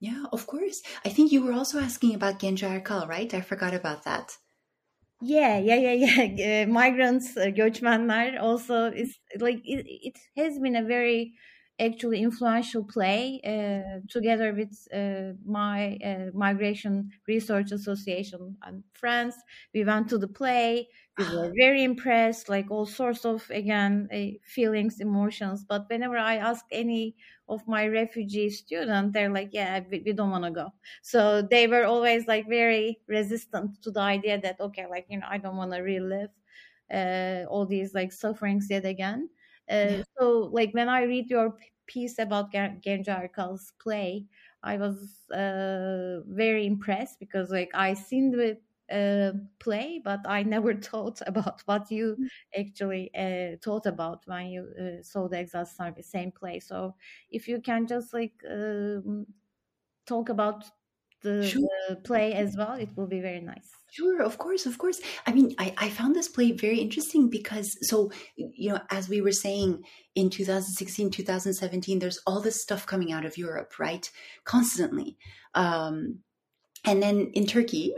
Yeah, 0.00 0.24
of 0.32 0.46
course. 0.46 0.82
I 1.04 1.08
think 1.08 1.32
you 1.32 1.44
were 1.44 1.52
also 1.52 1.78
asking 1.80 2.14
about 2.14 2.38
Genco 2.38 2.80
Erkal, 2.80 3.08
right? 3.08 3.32
I 3.32 3.40
forgot 3.40 3.74
about 3.74 4.04
that. 4.04 4.36
Yeah, 5.22 5.58
yeah, 5.58 5.76
yeah, 5.76 5.92
yeah. 5.92 6.64
Uh, 6.66 6.66
migrants, 6.66 7.36
uh, 7.36 7.46
göçmenler 7.46 8.38
also 8.40 8.90
is 8.92 9.18
like 9.38 9.60
it, 9.64 9.86
it 9.88 10.18
has 10.36 10.58
been 10.58 10.76
a 10.76 10.84
very 10.84 11.32
actually 11.78 12.22
influential 12.22 12.84
play 12.84 13.40
uh, 13.44 14.00
together 14.08 14.52
with 14.54 14.88
uh, 14.92 15.32
my 15.44 15.96
uh, 16.04 16.30
migration 16.34 17.10
research 17.28 17.70
association 17.72 18.56
and 18.62 18.82
friends 18.92 19.36
we 19.74 19.84
went 19.84 20.08
to 20.08 20.18
the 20.18 20.28
play. 20.28 20.88
We 21.18 21.24
were 21.24 21.50
very 21.58 21.82
impressed 21.82 22.48
like 22.48 22.70
all 22.70 22.84
sorts 22.86 23.24
of 23.24 23.48
again 23.50 24.08
uh, 24.12 24.38
feelings 24.44 25.00
emotions. 25.00 25.64
But 25.64 25.88
whenever 25.88 26.18
i 26.18 26.36
ask 26.36 26.64
any 26.70 27.16
of 27.48 27.66
my 27.66 27.86
refugee 27.86 28.50
students 28.50 29.12
they're 29.14 29.30
like 29.32 29.50
yeah 29.52 29.80
we, 29.90 30.02
we 30.04 30.12
don't 30.12 30.30
want 30.30 30.44
to 30.44 30.50
go. 30.50 30.72
So 31.02 31.42
they 31.42 31.66
were 31.66 31.84
always 31.84 32.26
like 32.26 32.48
very 32.48 33.00
resistant 33.06 33.82
to 33.82 33.90
the 33.90 34.00
idea 34.00 34.40
that 34.40 34.60
okay 34.60 34.86
like 34.86 35.06
you 35.08 35.18
know 35.18 35.26
i 35.28 35.38
don't 35.38 35.56
want 35.56 35.72
to 35.72 35.80
relive 35.80 36.30
uh, 36.90 37.44
all 37.50 37.66
these 37.66 37.94
like 37.94 38.12
sufferings 38.12 38.68
yet 38.70 38.84
again 38.84 39.28
uh, 39.70 40.02
so 40.18 40.50
like 40.52 40.72
when 40.72 40.88
I 40.88 41.02
read 41.02 41.30
your 41.30 41.56
piece 41.86 42.18
about 42.18 42.52
Genco 42.52 43.06
Erkal's 43.08 43.72
play, 43.78 44.26
I 44.62 44.76
was 44.76 45.28
uh, 45.30 46.20
very 46.26 46.66
impressed 46.66 47.20
because 47.20 47.50
like 47.50 47.70
I 47.74 47.94
seen 47.94 48.30
the 48.30 48.58
uh, 48.90 49.32
play, 49.58 50.00
but 50.04 50.20
I 50.26 50.42
never 50.54 50.74
thought 50.74 51.20
about 51.26 51.62
what 51.66 51.90
you 51.90 52.18
mm. 52.20 52.28
actually 52.58 53.10
uh, 53.14 53.56
thought 53.62 53.86
about 53.86 54.22
when 54.26 54.46
you 54.48 54.68
uh, 54.78 55.02
saw 55.02 55.28
the 55.28 55.38
exact 55.40 56.04
same 56.04 56.32
play. 56.32 56.60
So 56.60 56.94
if 57.30 57.48
you 57.48 57.60
can 57.60 57.86
just 57.86 58.12
like 58.12 58.34
um, 58.50 59.26
talk 60.06 60.28
about 60.28 60.64
the, 61.22 61.46
sure. 61.46 61.68
the 61.88 61.96
play 61.96 62.34
as 62.34 62.56
well, 62.56 62.74
it 62.74 62.90
will 62.96 63.06
be 63.06 63.20
very 63.20 63.40
nice. 63.40 63.70
Sure, 63.90 64.22
of 64.22 64.38
course, 64.38 64.66
of 64.66 64.78
course. 64.78 65.00
I 65.26 65.32
mean, 65.32 65.54
I, 65.58 65.74
I 65.78 65.88
found 65.88 66.14
this 66.14 66.28
play 66.28 66.52
very 66.52 66.78
interesting 66.78 67.30
because, 67.30 67.76
so, 67.82 68.10
you 68.36 68.70
know, 68.70 68.80
as 68.90 69.08
we 69.08 69.20
were 69.20 69.32
saying 69.32 69.82
in 70.14 70.30
2016, 70.30 71.10
2017, 71.10 71.98
there's 71.98 72.20
all 72.26 72.40
this 72.40 72.60
stuff 72.60 72.86
coming 72.86 73.12
out 73.12 73.24
of 73.24 73.38
Europe, 73.38 73.78
right? 73.78 74.10
Constantly. 74.44 75.16
Um, 75.54 76.18
and 76.84 77.02
then 77.02 77.30
in 77.32 77.46
Turkey, 77.46 77.94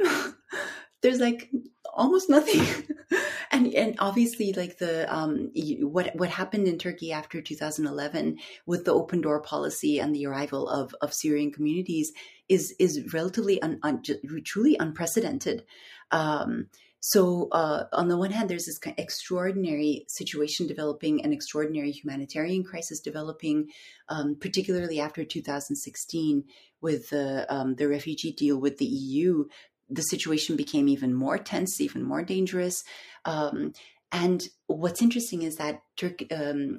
there's 1.02 1.20
like 1.20 1.50
almost 1.98 2.30
nothing. 2.30 2.64
and 3.50 3.74
and 3.74 3.96
obviously 3.98 4.52
like 4.52 4.78
the 4.78 5.12
um 5.14 5.50
what 5.80 6.14
what 6.16 6.30
happened 6.30 6.66
in 6.66 6.78
Turkey 6.78 7.12
after 7.12 7.42
2011 7.42 8.38
with 8.66 8.84
the 8.84 8.94
open 8.94 9.20
door 9.20 9.40
policy 9.40 9.98
and 9.98 10.14
the 10.14 10.26
arrival 10.26 10.68
of 10.68 10.94
of 11.00 11.12
Syrian 11.12 11.52
communities 11.52 12.12
is 12.48 12.74
is 12.78 13.12
relatively 13.12 13.60
un, 13.60 13.78
un, 13.82 14.02
truly 14.44 14.76
unprecedented. 14.80 15.64
Um, 16.10 16.68
so, 17.00 17.48
uh, 17.52 17.84
on 17.92 18.08
the 18.08 18.16
one 18.16 18.32
hand, 18.32 18.50
there's 18.50 18.66
this 18.66 18.80
extraordinary 18.96 20.04
situation 20.08 20.66
developing, 20.66 21.24
an 21.24 21.32
extraordinary 21.32 21.92
humanitarian 21.92 22.64
crisis 22.64 22.98
developing, 22.98 23.68
um, 24.08 24.36
particularly 24.40 24.98
after 24.98 25.24
2016 25.24 26.44
with 26.80 27.10
the 27.10 27.46
um, 27.54 27.76
the 27.76 27.88
refugee 27.88 28.32
deal 28.32 28.58
with 28.58 28.78
the 28.78 28.84
EU. 28.86 29.44
The 29.90 30.02
situation 30.02 30.56
became 30.56 30.88
even 30.88 31.14
more 31.14 31.38
tense, 31.38 31.80
even 31.80 32.02
more 32.02 32.22
dangerous. 32.22 32.82
Um, 33.24 33.72
and 34.12 34.48
what's 34.66 35.02
interesting 35.02 35.42
is 35.42 35.56
that 35.56 35.82
um, 36.30 36.76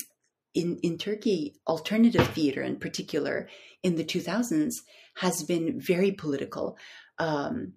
in 0.54 0.78
in 0.82 0.98
Turkey, 0.98 1.56
alternative 1.68 2.28
theater 2.30 2.62
in 2.62 2.78
particular 2.78 3.48
in 3.84 3.96
the 3.96 4.04
2000s 4.04 4.74
has 5.16 5.44
been 5.44 5.80
very 5.80 6.12
political. 6.12 6.78
Um, 7.18 7.74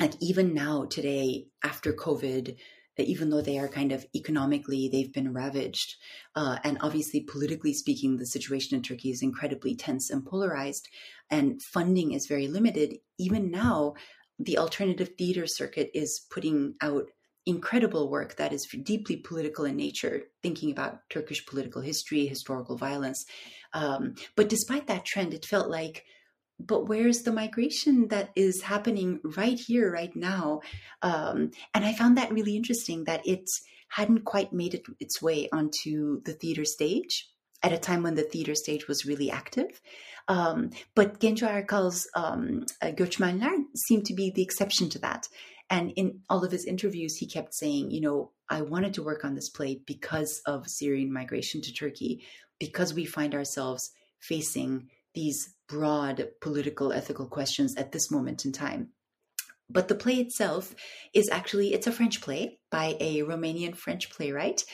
like 0.00 0.14
even 0.20 0.54
now, 0.54 0.84
today, 0.84 1.46
after 1.62 1.92
COVID, 1.92 2.56
even 2.98 3.30
though 3.30 3.40
they 3.40 3.58
are 3.58 3.68
kind 3.68 3.92
of 3.92 4.06
economically, 4.14 4.88
they've 4.88 5.12
been 5.12 5.32
ravaged. 5.32 5.96
Uh, 6.34 6.58
and 6.62 6.78
obviously, 6.80 7.20
politically 7.20 7.72
speaking, 7.72 8.16
the 8.16 8.26
situation 8.26 8.76
in 8.76 8.82
Turkey 8.82 9.10
is 9.10 9.22
incredibly 9.22 9.74
tense 9.74 10.10
and 10.10 10.24
polarized, 10.24 10.88
and 11.30 11.62
funding 11.62 12.12
is 12.12 12.26
very 12.26 12.48
limited. 12.48 12.98
Even 13.18 13.50
now, 13.50 13.94
the 14.44 14.58
alternative 14.58 15.10
theater 15.16 15.46
circuit 15.46 15.90
is 15.94 16.26
putting 16.30 16.74
out 16.80 17.06
incredible 17.46 18.08
work 18.08 18.36
that 18.36 18.52
is 18.52 18.66
deeply 18.82 19.16
political 19.16 19.64
in 19.64 19.76
nature, 19.76 20.22
thinking 20.42 20.70
about 20.70 21.00
Turkish 21.10 21.44
political 21.44 21.82
history, 21.82 22.26
historical 22.26 22.76
violence. 22.76 23.24
Um, 23.72 24.14
but 24.36 24.48
despite 24.48 24.86
that 24.86 25.04
trend, 25.04 25.34
it 25.34 25.44
felt 25.44 25.68
like, 25.68 26.04
but 26.60 26.88
where's 26.88 27.22
the 27.22 27.32
migration 27.32 28.08
that 28.08 28.30
is 28.36 28.62
happening 28.62 29.18
right 29.24 29.58
here, 29.58 29.90
right 29.90 30.14
now? 30.14 30.60
Um, 31.02 31.50
and 31.74 31.84
I 31.84 31.92
found 31.94 32.16
that 32.16 32.32
really 32.32 32.56
interesting 32.56 33.04
that 33.04 33.26
it 33.26 33.44
hadn't 33.88 34.24
quite 34.24 34.52
made 34.52 34.74
it, 34.74 34.82
its 35.00 35.20
way 35.20 35.48
onto 35.52 36.22
the 36.22 36.32
theater 36.32 36.64
stage 36.64 37.28
at 37.62 37.72
a 37.72 37.78
time 37.78 38.02
when 38.02 38.14
the 38.14 38.22
theater 38.22 38.54
stage 38.54 38.88
was 38.88 39.06
really 39.06 39.30
active. 39.30 39.80
Um, 40.28 40.70
but 40.94 41.20
Genco 41.20 41.48
Erkal's 41.48 42.08
um, 42.14 42.64
uh, 42.80 42.86
Göçmenler 42.88 43.64
seemed 43.74 44.06
to 44.06 44.14
be 44.14 44.30
the 44.30 44.42
exception 44.42 44.88
to 44.90 44.98
that. 45.00 45.28
And 45.70 45.90
in 45.92 46.20
all 46.28 46.44
of 46.44 46.52
his 46.52 46.66
interviews, 46.66 47.16
he 47.16 47.26
kept 47.26 47.54
saying, 47.54 47.90
you 47.90 48.00
know, 48.00 48.30
I 48.48 48.62
wanted 48.62 48.94
to 48.94 49.02
work 49.02 49.24
on 49.24 49.34
this 49.34 49.48
play 49.48 49.80
because 49.86 50.40
of 50.46 50.68
Syrian 50.68 51.12
migration 51.12 51.62
to 51.62 51.72
Turkey, 51.72 52.24
because 52.60 52.92
we 52.92 53.06
find 53.06 53.34
ourselves 53.34 53.90
facing 54.20 54.90
these 55.14 55.54
broad 55.68 56.28
political, 56.40 56.92
ethical 56.92 57.26
questions 57.26 57.74
at 57.76 57.92
this 57.92 58.10
moment 58.10 58.44
in 58.44 58.52
time. 58.52 58.90
But 59.70 59.88
the 59.88 59.94
play 59.94 60.16
itself 60.16 60.74
is 61.14 61.30
actually 61.32 61.72
it's 61.72 61.86
a 61.86 61.92
French 61.92 62.20
play 62.20 62.58
by 62.70 62.96
a 63.00 63.22
Romanian 63.22 63.74
French 63.74 64.10
playwright, 64.10 64.64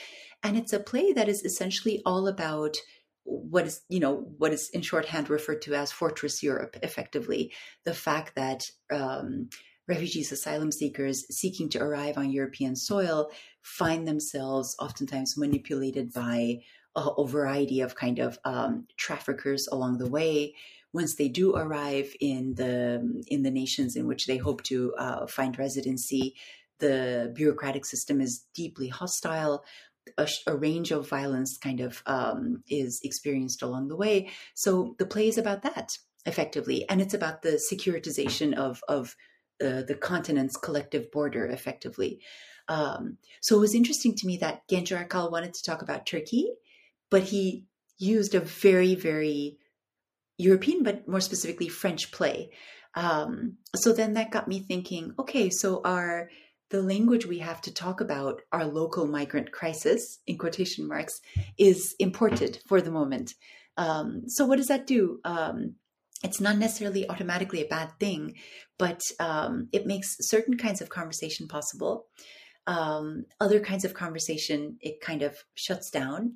and 0.43 0.57
it's 0.57 0.73
a 0.73 0.79
play 0.79 1.13
that 1.13 1.29
is 1.29 1.43
essentially 1.43 2.01
all 2.05 2.27
about 2.27 2.77
what 3.23 3.65
is 3.65 3.81
you 3.89 3.99
know 3.99 4.27
what 4.37 4.53
is 4.53 4.69
in 4.69 4.81
shorthand 4.81 5.29
referred 5.29 5.61
to 5.61 5.75
as 5.75 5.91
fortress 5.91 6.41
Europe. 6.41 6.77
Effectively, 6.81 7.51
the 7.85 7.93
fact 7.93 8.35
that 8.35 8.69
um, 8.91 9.49
refugees, 9.87 10.31
asylum 10.31 10.71
seekers 10.71 11.25
seeking 11.35 11.67
to 11.69 11.81
arrive 11.81 12.17
on 12.17 12.31
European 12.31 12.75
soil 12.75 13.29
find 13.61 14.07
themselves 14.07 14.75
oftentimes 14.79 15.35
manipulated 15.37 16.13
by 16.13 16.59
a, 16.95 17.01
a 17.01 17.27
variety 17.27 17.81
of 17.81 17.95
kind 17.95 18.19
of 18.19 18.39
um, 18.45 18.87
traffickers 18.97 19.67
along 19.67 19.97
the 19.97 20.09
way. 20.09 20.53
Once 20.93 21.15
they 21.15 21.27
do 21.27 21.55
arrive 21.55 22.15
in 22.19 22.55
the 22.55 23.21
in 23.27 23.43
the 23.43 23.51
nations 23.51 23.95
in 23.95 24.07
which 24.07 24.25
they 24.25 24.37
hope 24.37 24.63
to 24.63 24.93
uh, 24.97 25.27
find 25.27 25.59
residency, 25.59 26.35
the 26.79 27.31
bureaucratic 27.35 27.85
system 27.85 28.21
is 28.21 28.45
deeply 28.55 28.87
hostile. 28.87 29.63
A, 30.17 30.27
a, 30.47 30.55
range 30.55 30.91
of 30.91 31.07
violence 31.07 31.57
kind 31.57 31.79
of 31.79 32.01
um, 32.05 32.63
is 32.67 32.99
experienced 33.03 33.61
along 33.61 33.87
the 33.87 33.95
way. 33.95 34.29
So 34.53 34.95
the 34.99 35.05
play 35.05 35.27
is 35.27 35.37
about 35.37 35.63
that 35.63 35.97
effectively, 36.25 36.87
and 36.89 37.01
it's 37.01 37.13
about 37.13 37.41
the 37.41 37.61
securitization 37.71 38.53
of 38.53 38.81
of 38.87 39.15
uh, 39.63 39.83
the 39.83 39.95
continent's 39.95 40.57
collective 40.57 41.11
border 41.11 41.45
effectively. 41.45 42.21
Um, 42.67 43.17
so 43.41 43.57
it 43.57 43.61
was 43.61 43.75
interesting 43.75 44.15
to 44.15 44.27
me 44.27 44.37
that 44.37 44.67
Genco 44.69 45.05
Erkal 45.05 45.31
wanted 45.31 45.53
to 45.55 45.63
talk 45.63 45.81
about 45.81 46.05
Turkey, 46.05 46.51
but 47.09 47.23
he 47.23 47.65
used 47.97 48.35
a 48.35 48.39
very, 48.39 48.95
very 48.95 49.57
European, 50.37 50.83
but 50.83 51.07
more 51.07 51.19
specifically 51.19 51.67
French 51.67 52.11
play. 52.11 52.51
Um, 52.95 53.57
so 53.75 53.91
then 53.91 54.13
that 54.13 54.31
got 54.31 54.47
me 54.47 54.59
thinking, 54.59 55.13
okay, 55.19 55.49
so 55.49 55.81
our 55.83 56.29
the 56.69 56.81
language 56.81 57.25
we 57.25 57.39
have 57.39 57.61
to 57.61 57.73
talk 57.73 57.99
about 57.99 58.41
our 58.51 58.65
local 58.65 59.07
migrant 59.07 59.51
crisis 59.51 60.19
in 60.27 60.37
quotation 60.37 60.87
marks 60.87 61.21
is 61.57 61.95
imported 61.99 62.59
for 62.67 62.81
the 62.81 62.91
moment. 62.91 63.33
Um, 63.77 64.27
so 64.27 64.45
what 64.45 64.57
does 64.57 64.67
that 64.67 64.85
do? 64.85 65.19
Um, 65.23 65.75
it's 66.23 66.41
not 66.41 66.57
necessarily 66.57 67.09
automatically 67.09 67.61
a 67.61 67.67
bad 67.67 67.91
thing, 67.99 68.35
but 68.77 69.01
um, 69.19 69.69
it 69.71 69.85
makes 69.85 70.17
certain 70.19 70.57
kinds 70.57 70.81
of 70.81 70.89
conversation 70.89 71.47
possible. 71.47 72.07
Um, 72.67 73.25
other 73.39 73.59
kinds 73.59 73.85
of 73.85 73.93
conversation 73.93 74.77
it 74.81 75.01
kind 75.01 75.21
of 75.23 75.43
shuts 75.55 75.89
down. 75.89 76.35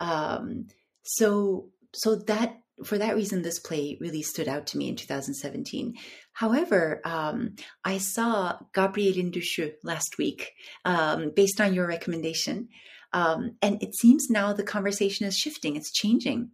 Um, 0.00 0.68
so 1.02 1.68
so 1.92 2.16
that 2.16 2.58
for 2.82 2.98
that 2.98 3.14
reason, 3.14 3.42
this 3.42 3.58
play 3.60 3.98
really 4.00 4.22
stood 4.22 4.48
out 4.48 4.66
to 4.68 4.78
me 4.78 4.88
in 4.88 4.96
2017. 4.96 5.94
However, 6.32 7.00
um, 7.04 7.54
I 7.84 7.98
saw 7.98 8.58
Gabriel'in 8.74 9.32
Düşü 9.32 9.74
last 9.84 10.18
week, 10.18 10.52
um, 10.84 11.30
based 11.36 11.60
on 11.60 11.74
your 11.74 11.86
recommendation, 11.86 12.68
um, 13.12 13.56
and 13.62 13.80
it 13.82 13.94
seems 13.94 14.28
now 14.28 14.52
the 14.52 14.64
conversation 14.64 15.26
is 15.26 15.38
shifting. 15.38 15.76
It's 15.76 15.92
changing, 15.92 16.50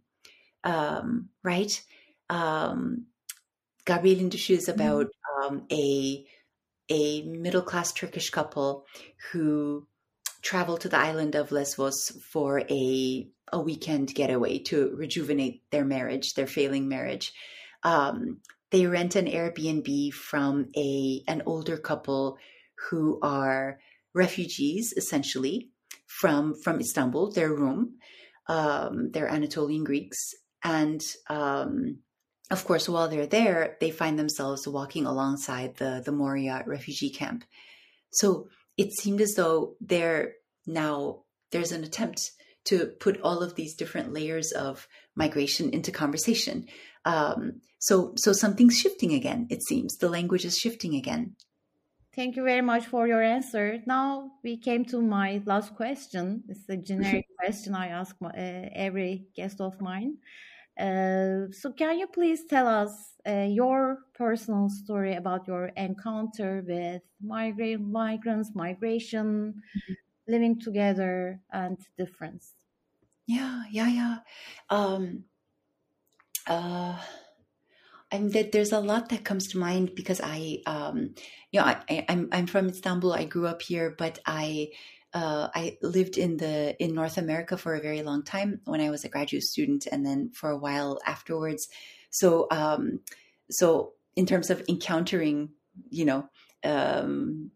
um, 0.63 1.29
right? 1.43 1.81
um, 2.31 3.07
Gabriel'in 3.85 4.29
Düşü 4.29 4.55
is 4.55 4.69
about 4.69 5.07
um, 5.37 5.67
a 5.71 6.25
a 6.89 7.21
middle 7.23 7.61
class 7.61 7.93
Turkish 7.93 8.29
couple 8.29 8.85
who 9.31 9.87
travel 10.41 10.77
to 10.77 10.89
the 10.89 10.97
island 10.97 11.35
of 11.35 11.51
Lesbos 11.51 12.11
for 12.31 12.59
a 12.69 13.27
a 13.53 13.59
weekend 13.59 14.13
getaway 14.15 14.59
to 14.59 14.95
rejuvenate 14.95 15.69
their 15.71 15.83
marriage, 15.83 16.35
their 16.35 16.47
failing 16.47 16.87
marriage. 16.87 17.33
Um, 17.83 18.39
they 18.71 18.85
rent 18.87 19.15
an 19.15 19.25
Airbnb 19.25 20.13
from 20.13 20.67
a 20.75 21.23
an 21.27 21.43
older 21.45 21.77
couple 21.77 22.37
who 22.89 23.19
are 23.21 23.79
refugees, 24.13 24.93
essentially 24.95 25.69
from 26.07 26.55
from 26.55 26.79
Istanbul. 26.79 27.31
Their 27.31 27.53
room, 27.53 27.97
um, 28.47 29.11
they're 29.11 29.29
Anatolian 29.29 29.83
Greeks, 29.83 30.33
and 30.63 31.01
um, 31.29 31.99
of 32.49 32.65
course, 32.65 32.89
while 32.89 33.07
they're 33.07 33.27
there, 33.27 33.77
they 33.79 33.91
find 33.91 34.19
themselves 34.19 34.67
walking 34.67 35.05
alongside 35.05 35.75
the, 35.75 36.01
the 36.03 36.11
Moria 36.11 36.63
refugee 36.67 37.09
camp. 37.09 37.45
So 38.11 38.49
it 38.81 38.91
seemed 38.93 39.21
as 39.21 39.33
though 39.35 39.75
there 39.79 40.33
now 40.65 41.23
there's 41.51 41.71
an 41.71 41.83
attempt 41.83 42.31
to 42.65 42.87
put 42.99 43.21
all 43.21 43.43
of 43.43 43.55
these 43.55 43.75
different 43.75 44.13
layers 44.13 44.51
of 44.51 44.87
migration 45.15 45.69
into 45.71 45.91
conversation. 45.91 46.65
Um, 47.05 47.61
so 47.79 48.13
so 48.15 48.33
something's 48.33 48.77
shifting 48.79 49.13
again. 49.13 49.47
It 49.49 49.61
seems 49.63 49.97
the 49.97 50.09
language 50.09 50.45
is 50.45 50.57
shifting 50.57 50.95
again. 50.95 51.35
Thank 52.15 52.35
you 52.35 52.43
very 52.43 52.61
much 52.61 52.85
for 52.87 53.07
your 53.07 53.23
answer. 53.23 53.65
Now 53.85 54.31
we 54.43 54.57
came 54.57 54.83
to 54.85 55.01
my 55.01 55.41
last 55.45 55.75
question. 55.75 56.43
It's 56.49 56.67
a 56.67 56.77
generic 56.77 57.25
question 57.39 57.73
I 57.75 57.87
ask 57.87 58.15
my, 58.19 58.29
uh, 58.29 58.69
every 58.87 59.27
guest 59.35 59.61
of 59.61 59.79
mine. 59.79 60.17
Uh, 60.79 61.51
so, 61.51 61.71
can 61.71 61.99
you 61.99 62.07
please 62.07 62.45
tell 62.49 62.67
us 62.67 63.13
uh, 63.27 63.47
your 63.49 63.99
personal 64.13 64.69
story 64.69 65.15
about 65.15 65.47
your 65.47 65.67
encounter 65.77 66.63
with 66.65 67.01
migrant 67.21 67.87
migrants, 67.87 68.51
migration, 68.55 69.53
mm-hmm. 69.77 69.93
living 70.27 70.59
together, 70.59 71.39
and 71.51 71.77
difference? 71.97 72.53
Yeah, 73.27 73.63
yeah, 73.69 73.87
yeah. 73.87 74.17
Um, 74.69 75.25
uh, 76.47 76.97
and 78.11 78.33
that 78.33 78.51
there's 78.51 78.71
a 78.71 78.79
lot 78.79 79.09
that 79.09 79.23
comes 79.23 79.47
to 79.49 79.57
mind 79.57 79.95
because 79.95 80.19
I, 80.21 80.61
um, 80.65 81.15
you 81.51 81.59
know, 81.59 81.65
I, 81.65 81.81
I, 81.89 82.05
I'm 82.09 82.29
I'm 82.31 82.47
from 82.47 82.67
Istanbul. 82.67 83.13
I 83.13 83.25
grew 83.25 83.47
up 83.47 83.61
here, 83.61 83.95
but 83.97 84.19
I 84.25 84.69
uh, 85.13 85.49
I 85.53 85.77
lived 85.81 86.17
in 86.17 86.37
the 86.37 86.75
in 86.81 86.93
North 86.93 87.17
America 87.17 87.57
for 87.57 87.75
a 87.75 87.81
very 87.81 88.01
long 88.01 88.23
time 88.23 88.61
when 88.65 88.81
I 88.81 88.89
was 88.89 89.03
a 89.03 89.09
graduate 89.09 89.43
student, 89.43 89.87
and 89.91 90.05
then 90.05 90.31
for 90.33 90.49
a 90.49 90.57
while 90.57 90.99
afterwards. 91.05 91.67
So, 92.09 92.47
um, 92.51 92.99
so 93.49 93.93
in 94.15 94.25
terms 94.25 94.49
of 94.49 94.63
encountering, 94.69 95.49
you 95.89 96.05
know, 96.05 96.29
um, 96.63 97.51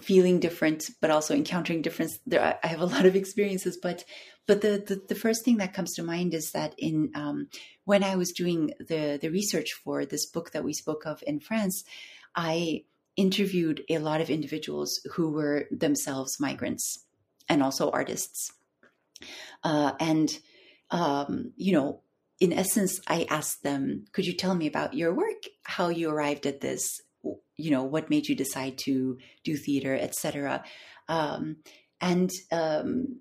feeling 0.00 0.40
different, 0.40 0.90
but 1.00 1.10
also 1.10 1.34
encountering 1.34 1.82
difference, 1.82 2.18
there 2.26 2.58
I 2.62 2.66
have 2.66 2.80
a 2.80 2.86
lot 2.94 3.06
of 3.06 3.16
experiences. 3.16 3.76
But 3.76 4.04
but 4.46 4.62
the 4.62 4.82
the, 4.86 5.02
the 5.08 5.14
first 5.14 5.44
thing 5.44 5.58
that 5.58 5.74
comes 5.74 5.94
to 5.94 6.02
mind 6.02 6.32
is 6.32 6.52
that 6.52 6.74
in 6.78 7.10
um, 7.14 7.48
when 7.84 8.02
I 8.02 8.16
was 8.16 8.32
doing 8.32 8.72
the 8.78 9.18
the 9.20 9.28
research 9.30 9.74
for 9.74 10.06
this 10.06 10.24
book 10.24 10.52
that 10.52 10.64
we 10.64 10.72
spoke 10.72 11.04
of 11.04 11.22
in 11.26 11.40
France, 11.40 11.84
I 12.34 12.84
interviewed 13.18 13.82
a 13.90 13.98
lot 13.98 14.20
of 14.20 14.30
individuals 14.30 15.00
who 15.14 15.30
were 15.30 15.66
themselves 15.70 16.38
migrants 16.40 17.04
and 17.48 17.62
also 17.62 17.90
artists. 17.90 18.52
Uh, 19.64 19.92
and, 19.98 20.30
um, 20.90 21.52
you 21.56 21.72
know, 21.72 22.00
in 22.40 22.52
essence, 22.52 23.00
I 23.08 23.26
asked 23.28 23.64
them, 23.64 24.04
could 24.12 24.24
you 24.24 24.34
tell 24.34 24.54
me 24.54 24.68
about 24.68 24.94
your 24.94 25.12
work, 25.12 25.42
how 25.64 25.88
you 25.88 26.08
arrived 26.08 26.46
at 26.46 26.60
this, 26.60 26.88
you 27.56 27.72
know, 27.72 27.82
what 27.82 28.08
made 28.08 28.28
you 28.28 28.36
decide 28.36 28.78
to 28.84 29.18
do 29.42 29.56
theater, 29.56 29.96
etc. 29.96 30.62
Um, 31.08 31.56
and 32.00 32.30
um, 32.52 33.20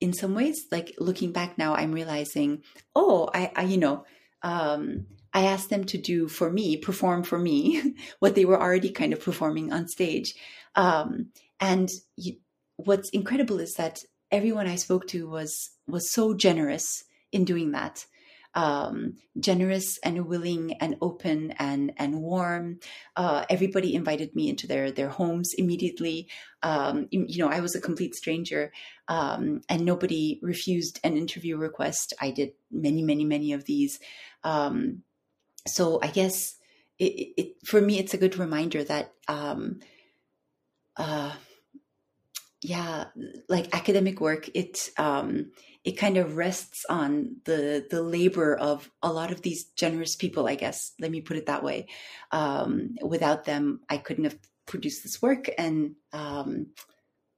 in 0.00 0.14
some 0.14 0.34
ways, 0.34 0.64
like 0.72 0.94
looking 0.98 1.32
back 1.32 1.58
now, 1.58 1.74
I'm 1.74 1.92
realizing, 1.92 2.62
oh, 2.96 3.28
I, 3.34 3.52
I 3.54 3.62
you 3.64 3.76
know, 3.76 4.06
um, 4.42 5.06
I 5.32 5.42
asked 5.42 5.70
them 5.70 5.84
to 5.84 5.98
do 5.98 6.28
for 6.28 6.50
me, 6.50 6.76
perform 6.76 7.22
for 7.22 7.38
me, 7.38 7.94
what 8.18 8.34
they 8.34 8.44
were 8.44 8.60
already 8.60 8.90
kind 8.90 9.12
of 9.12 9.22
performing 9.22 9.72
on 9.72 9.88
stage. 9.88 10.34
Um, 10.74 11.30
and 11.60 11.88
you, 12.16 12.36
what's 12.76 13.10
incredible 13.10 13.60
is 13.60 13.74
that 13.74 14.00
everyone 14.30 14.66
I 14.66 14.76
spoke 14.76 15.06
to 15.08 15.28
was 15.28 15.70
was 15.86 16.12
so 16.12 16.34
generous 16.34 17.04
in 17.32 17.44
doing 17.44 17.72
that. 17.72 18.06
Um, 18.52 19.14
generous 19.38 19.96
and 20.02 20.26
willing 20.26 20.72
and 20.80 20.96
open 21.00 21.52
and 21.52 21.92
and 21.96 22.20
warm. 22.20 22.80
Uh, 23.14 23.44
everybody 23.48 23.94
invited 23.94 24.34
me 24.34 24.48
into 24.48 24.66
their 24.66 24.90
their 24.90 25.08
homes 25.08 25.52
immediately. 25.56 26.28
Um, 26.62 27.06
you 27.12 27.38
know, 27.38 27.48
I 27.48 27.60
was 27.60 27.76
a 27.76 27.80
complete 27.80 28.16
stranger, 28.16 28.72
um, 29.06 29.60
and 29.68 29.84
nobody 29.84 30.40
refused 30.42 30.98
an 31.04 31.16
interview 31.16 31.56
request. 31.56 32.12
I 32.20 32.32
did 32.32 32.52
many, 32.72 33.02
many, 33.02 33.24
many 33.24 33.52
of 33.52 33.66
these. 33.66 34.00
Um, 34.42 35.04
so 35.66 36.00
I 36.02 36.08
guess 36.08 36.56
it, 36.98 37.32
it, 37.36 37.66
for 37.66 37.80
me, 37.80 37.98
it's 37.98 38.14
a 38.14 38.18
good 38.18 38.38
reminder 38.38 38.84
that, 38.84 39.12
um, 39.28 39.80
uh, 40.96 41.32
yeah, 42.62 43.06
like 43.48 43.74
academic 43.74 44.20
work, 44.20 44.50
it 44.54 44.90
um, 44.98 45.50
it 45.82 45.92
kind 45.92 46.18
of 46.18 46.36
rests 46.36 46.84
on 46.90 47.36
the 47.44 47.86
the 47.90 48.02
labor 48.02 48.54
of 48.54 48.90
a 49.02 49.10
lot 49.10 49.32
of 49.32 49.40
these 49.40 49.64
generous 49.64 50.14
people. 50.14 50.46
I 50.46 50.56
guess 50.56 50.92
let 51.00 51.10
me 51.10 51.22
put 51.22 51.38
it 51.38 51.46
that 51.46 51.64
way. 51.64 51.86
Um, 52.32 52.96
without 53.02 53.44
them, 53.44 53.80
I 53.88 53.96
couldn't 53.96 54.24
have 54.24 54.38
produced 54.66 55.02
this 55.02 55.22
work, 55.22 55.48
and 55.56 55.94
um, 56.12 56.66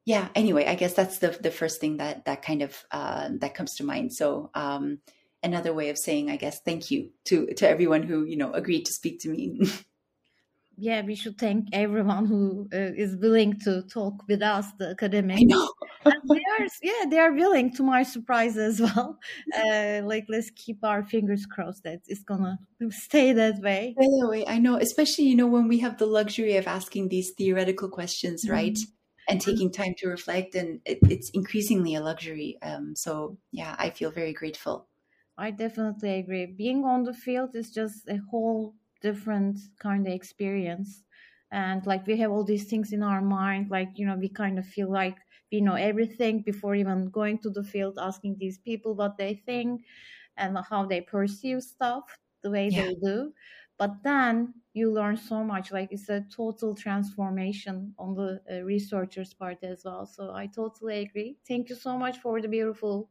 yeah. 0.05 0.29
Anyway, 0.35 0.67
I 0.67 0.75
guess 0.75 0.95
that's 0.95 1.19
the 1.19 1.39
the 1.41 1.53
first 1.53 1.81
thing 1.81 1.99
that 1.99 2.25
that 2.25 2.43
kind 2.43 2.63
of 2.63 2.85
uh, 2.91 3.29
that 3.39 3.55
comes 3.55 3.77
to 3.77 3.85
mind. 3.85 4.13
So 4.13 4.51
um, 4.55 4.99
another 5.43 5.73
way 5.73 5.91
of 5.91 5.99
saying, 5.99 6.31
I 6.31 6.37
guess, 6.37 6.61
thank 6.61 6.91
you 6.91 7.11
to 7.27 7.47
to 7.55 7.69
everyone 7.69 8.03
who 8.03 8.25
you 8.25 8.37
know 8.37 8.53
agreed 8.53 8.87
to 8.87 8.93
speak 8.93 9.21
to 9.21 9.29
me. 9.29 9.61
yeah, 10.77 11.03
we 11.03 11.15
should 11.15 11.39
thank 11.39 11.69
everyone 11.73 12.27
who 12.27 12.69
uh, 12.73 12.93
is 12.97 13.17
willing 13.17 13.59
to 13.61 13.83
talk 13.83 14.15
with 14.29 14.43
us, 14.43 14.67
the 14.79 14.91
academic. 14.91 15.39
I 15.39 15.43
know. 15.43 15.73
and 16.05 16.15
there 16.29 16.41
are, 16.59 16.67
yeah, 16.83 17.05
they 17.09 17.19
are 17.19 17.33
willing 17.33 17.73
to 17.75 17.83
my 17.83 18.03
surprise 18.03 18.57
as 18.57 18.81
well. 18.81 19.19
Uh, 19.55 20.01
like, 20.05 20.25
let's 20.29 20.51
keep 20.57 20.83
our 20.83 21.03
fingers 21.03 21.47
crossed 21.47 21.83
that 21.85 22.01
it's 22.07 22.23
gonna 22.23 22.59
stay 22.91 23.33
that 23.33 23.61
way. 23.61 23.95
By 23.99 24.05
the 24.05 24.29
way, 24.29 24.45
I 24.47 24.59
know, 24.59 24.77
especially 24.77 25.25
you 25.25 25.37
know 25.37 25.47
when 25.47 25.69
we 25.69 25.79
have 25.81 25.99
the 25.99 26.07
luxury 26.07 26.57
of 26.57 26.67
asking 26.67 27.09
these 27.09 27.33
theoretical 27.37 27.89
questions, 27.89 28.45
mm-hmm. 28.45 28.55
right? 28.55 28.79
And 29.29 29.41
taking 29.41 29.71
time 29.71 29.95
to 29.99 30.09
reflect, 30.09 30.55
and 30.55 30.81
it, 30.85 30.99
it's 31.03 31.31
increasingly 31.31 31.95
a 31.95 32.01
luxury. 32.01 32.59
Um, 32.61 32.97
so, 32.97 33.39
yeah, 33.53 33.77
I 33.79 33.91
feel 33.91 34.11
very 34.11 34.33
grateful. 34.33 34.89
I 35.37 35.51
definitely 35.51 36.11
agree. 36.19 36.47
Being 36.47 36.85
on 36.85 37.05
the 37.05 37.15
field 37.15 37.55
is 37.55 37.73
just 37.73 38.09
a 38.09 38.19
whole 38.31 38.77
different 39.01 39.59
kind 39.79 40.07
of 40.07 40.13
experience 40.13 41.03
and 41.51 41.85
like 41.87 42.07
we 42.07 42.17
have 42.19 42.31
all 42.31 42.45
these 42.45 42.65
things 42.71 42.93
in 42.93 43.03
our 43.03 43.21
mind 43.21 43.69
like 43.69 43.99
you 43.99 44.07
know 44.07 44.15
we 44.17 44.29
kind 44.29 44.59
of 44.61 44.65
feel 44.67 44.89
like 44.91 45.19
we 45.51 45.61
know 45.61 45.75
everything 45.75 46.41
before 46.41 46.75
even 46.77 47.11
going 47.11 47.37
to 47.37 47.51
the 47.51 47.65
field 47.65 47.99
asking 48.01 48.37
these 48.39 48.59
people 48.59 48.95
what 48.95 49.17
they 49.19 49.35
think 49.35 49.85
and 50.37 50.57
how 50.71 50.87
they 50.87 51.01
perceive 51.01 51.61
stuff 51.65 52.21
the 52.43 52.51
way 52.51 52.71
yeah. 52.71 52.85
they 52.87 52.95
do 53.03 53.33
but 53.77 54.03
then 54.05 54.55
you 54.73 54.91
learn 54.93 55.17
so 55.17 55.43
much 55.43 55.73
like 55.73 55.91
it's 55.91 56.09
a 56.09 56.21
total 56.31 56.73
transformation 56.77 57.93
on 57.99 58.15
the 58.15 58.41
uh, 58.51 58.63
researchers 58.63 59.35
part 59.35 59.59
as 59.65 59.83
well 59.85 60.07
so 60.07 60.33
i 60.33 60.47
totally 60.47 61.01
agree 61.01 61.37
thank 61.47 61.69
you 61.69 61.75
so 61.75 61.99
much 61.99 62.19
for 62.19 62.41
the 62.41 62.49
beautiful 62.49 63.11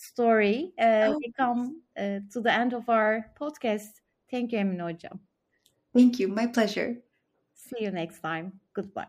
story 0.00 0.72
uh, 0.78 1.12
oh. 1.12 1.18
we 1.18 1.32
come 1.36 1.82
uh, 1.98 2.20
to 2.32 2.40
the 2.40 2.52
end 2.52 2.72
of 2.72 2.88
our 2.88 3.26
podcast 3.38 4.00
thank 4.30 4.52
you 4.52 4.58
emine 4.58 4.80
hocam 4.80 5.18
thank 5.92 6.18
you 6.18 6.28
my 6.28 6.46
pleasure 6.46 6.96
See 7.70 7.84
you 7.84 7.90
next 7.90 8.20
time. 8.20 8.60
Goodbye. 8.74 9.06